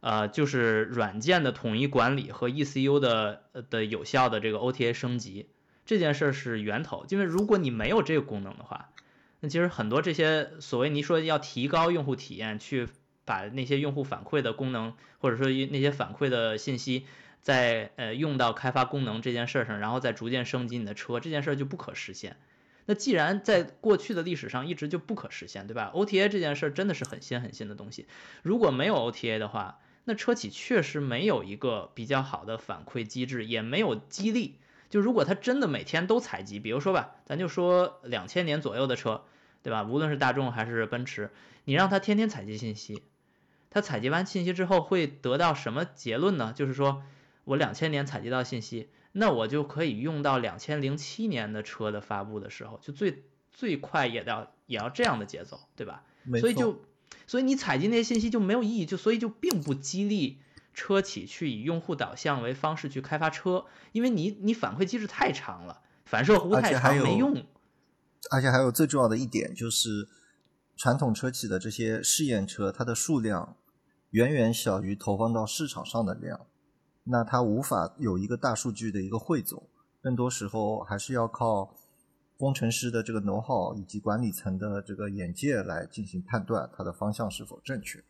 [0.00, 5.48] 呃，就是软件的统一管理和 ECU 的呃的有效的这个 OTA 升级
[5.90, 7.04] 这件事儿是源头。
[7.08, 8.90] 因为如果你没有这个功能的话，
[9.40, 12.86] 那其实很多这些所谓你说要提高用户体验，去
[13.24, 17.06] 把那些用户反馈的功能，或者说那些反馈的信息，
[17.42, 22.36] 在呃用到开发功能这件事儿上，然后再逐渐升级你的车，这件事儿就不可实现。
[22.86, 28.06] 那既然在过去的历史上一直就不可实现，对吧？OTA 这件事儿真的是很新很新的东西，
[28.44, 34.58] 如果没有 OTA 的话，那车企确实没有一个比较好的反馈机制，也没有激励。
[34.90, 39.22] 就如果他真的每天都采集，比如说吧，咱就说两千年左右的车，
[39.62, 39.84] 对吧？
[39.84, 41.30] 无论是大众还是奔驰，
[41.64, 43.02] 你让他天天采集信息，
[43.70, 46.52] 他采集完信息之后会得到什么结论呢？
[46.54, 47.02] 就是说
[47.44, 53.22] 我两千年采集到信息，那我就可以用到两千零七年的车的发布的时候，就最
[53.52, 56.02] 最快也要也要这样的节奏，对吧？
[56.40, 56.82] 所以就
[57.26, 60.38] 所以你采集那些信息就没有意义，就所以就并不激励
[60.72, 67.44] 车企去以用户导向为方式去开发车，因为你你反馈机制太长了，反射弧太长没用。
[68.30, 70.08] 而且还有最重要的一点就是，
[70.76, 73.56] 传统车企的这些试验车，它的数量
[74.10, 76.46] 远远小于投放到市场上的量，
[77.04, 79.68] 那它无法有一个大数据的一个汇总，
[80.02, 81.74] 更多时候还是要靠
[82.36, 88.02] 工程师的这个 know how 以及管理层的这个眼界来进行判断它的方向是否正确。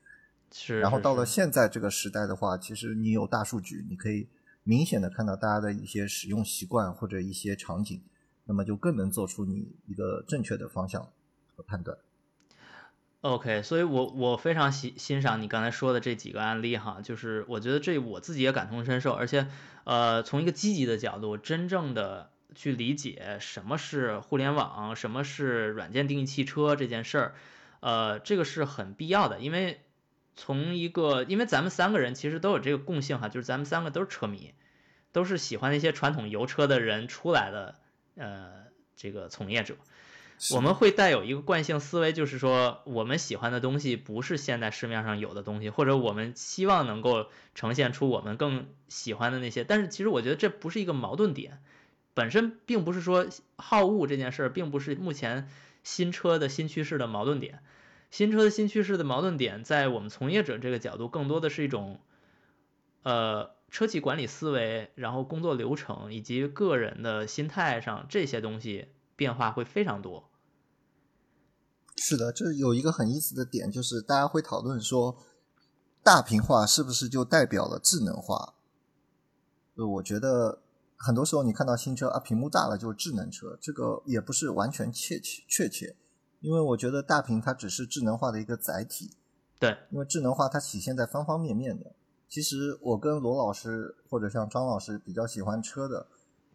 [0.52, 4.28] 是，然后到了现在这个时代的话，其实你有大数据，你可以
[4.62, 8.02] 明显的看到大家的一些使用习惯或者一些场景，
[8.44, 11.08] 那么就更能做出你一个正确的方向
[11.54, 11.96] 和判断。
[13.22, 19.46] OK，所以我我非常欣欣赏你刚才说的这几个案例哈，就是我觉得这我自己也感同身受，而且
[19.84, 27.34] 呃从一个积极的角度，真正的去理解什么是互联网，什么是软件定义汽车这件事儿，
[27.80, 29.82] 呃这个是很必要的，因为
[30.42, 34.54] 从一个因为咱们三个人其实都有这个共性哈，就是咱们三个都是车迷，
[35.12, 37.74] 都是喜欢那些传统油车的人出来的
[38.16, 38.64] 呃
[38.96, 39.74] 这个从业者。
[40.54, 49.64] 我们会带有一个惯性思维，就是说我们喜欢的东西不是现在市面上有的东西，或者我们希望能够呈现出我们更喜欢的那些。
[49.64, 51.60] 但是其实我觉得这不是一个矛盾点，
[52.14, 53.26] 本身并不是说
[53.56, 55.50] 好恶这件事儿，并不是目前
[55.84, 57.62] 新车的新趋势的矛盾点。
[58.10, 62.00] 新车的新趋势的矛盾点，在我们从业者这个角度，更多的是一种，
[63.02, 70.28] 呃，车企管理思维，然后工作流程以及个人的心态上这些东西变化会非常多。
[71.96, 75.18] 是的，这有一个很意思的点，就是大家会讨论说，
[76.02, 78.54] 大屏化是不是就代表了智能化？
[79.76, 80.62] 呃，我觉得
[80.96, 85.94] 很多时候你看到新车啊，屏幕大了就是智能车，这个也不是完全确切确切，
[86.40, 89.16] 因为我觉得大屏它只是智能化的一个载体，
[89.58, 91.92] 对，因为智能化它体现在方方面面的。
[92.28, 96.06] 其实我跟罗老师或者像张老师比较喜欢车的，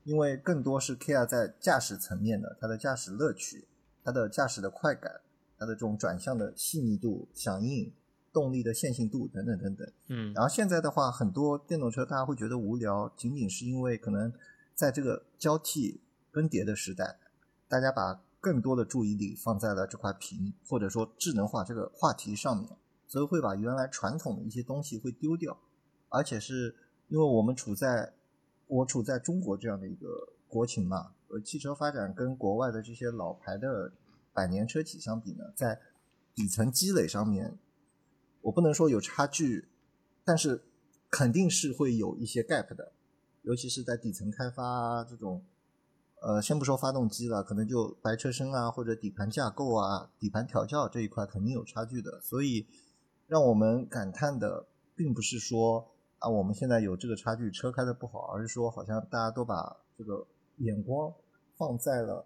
[0.04, 3.68] 因为更多是 care 在驾驶层面的，它的驾驶乐趣，
[4.04, 5.22] 它的驾驶的快感，
[5.60, 7.94] 它的这种转向的细腻度、响应、
[8.32, 9.92] 动力的线性度等等等等。
[10.08, 14.34] 嗯，然后现在的话，很多电动车大家会觉得无聊，仅仅是因为可能
[14.74, 17.20] 在这个交替更迭的时代，
[17.68, 22.70] 大家把更多的注意力放在了这块屏或者说智能化这个话题上面，
[23.08, 25.58] 所以会把原来传统的一些东西会丢掉，
[26.10, 26.76] 而且是
[27.08, 28.14] 因为我们处在
[28.68, 30.06] 我处在中国这样的一个
[30.48, 33.92] 国情嘛，呃，汽车发展跟国外的这些老牌的
[34.32, 35.82] 百年车企相比呢，在
[36.36, 37.58] 底层积累上面，
[38.42, 39.70] 我不能说有差距，
[40.24, 40.64] 但是
[41.10, 42.92] 肯定是会有一些 gap 的，
[43.42, 45.44] 尤其是在底层开发这种，
[46.22, 52.66] 呃，先不说发动机了，可能就白车身啊或者底盘架构啊、底盘调教这一块肯定有差距的，所以
[53.28, 60.26] 让我们感叹的并不是说啊我们现在有这个差距，车开的不好，而是说好像大家都把这个
[60.58, 61.14] 眼光
[61.58, 62.26] 放在了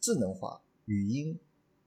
[0.00, 1.38] 智能化、语音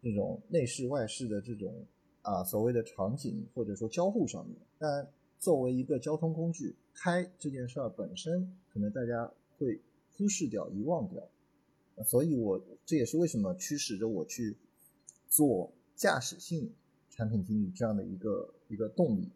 [0.02, 1.86] 这种内饰外饰的这种
[2.22, 9.82] 啊所谓的场景或者说交互上面，但作为一个交通工具，开这件事儿本身，可能大家会
[10.22, 11.24] 忽视掉、遗忘掉。
[12.06, 14.56] 所以我这也是为什么驱使着我去
[15.28, 16.72] 做驾驶性
[17.10, 19.30] 产品经理这样的一个一个动力。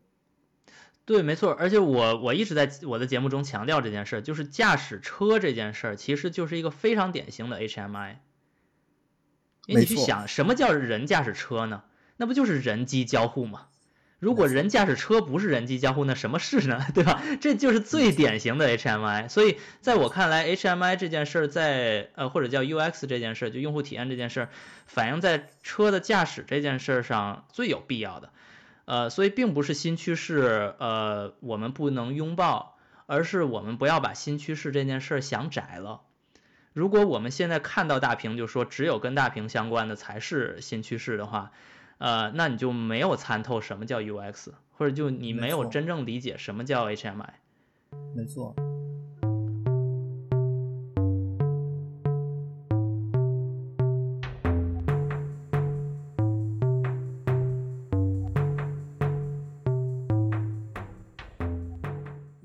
[1.05, 8.17] 对，没错，而且我我一直在我的节目中强调这件事，就是驾驶车这件事儿，其实就是一个非常典型的 HMI。
[9.67, 11.83] 你去想，什么叫人驾驶车呢？
[12.17, 13.67] 那不就是人机交互吗？
[14.20, 16.86] 如果人驾驶车不是人机交互，那什么是呢？
[16.95, 17.22] 对吧？
[17.41, 19.30] 这就是最典型的 HMI。
[19.30, 24.49] 所以在我看来，HMI 这件事儿，在呃或者叫 UX 这件事儿，就用户体验这件事儿，
[24.88, 28.30] 反映在车的驾驶这件事儿上最有必要的。
[28.86, 36.01] 呃，所以并不是新趋势，呃，我们不能拥抱，而是我们不要把新趋势这件事儿想窄了。
[36.72, 41.51] 如果我们现在看到大屏就说只有跟大屏相关的才是新趋势的话，
[41.98, 47.30] 呃，那你就没有参透什么叫 UX，或者就你没有真正理解什么叫 HMI。
[48.14, 48.54] 没错。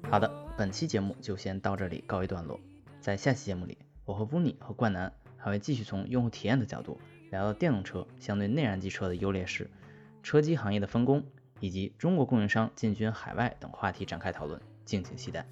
[0.08, 2.58] 好的，本期节目就先到这里告一段落。
[3.00, 9.70] 在下期节目里，我和布尼和冠南还会继续从用户体验的角度聊聊电动车相对内燃机车的优劣势、
[10.22, 11.24] 车机行业的分工
[11.60, 15.46] 以及中国供应商进军海外等话题展开讨论，敬请期待。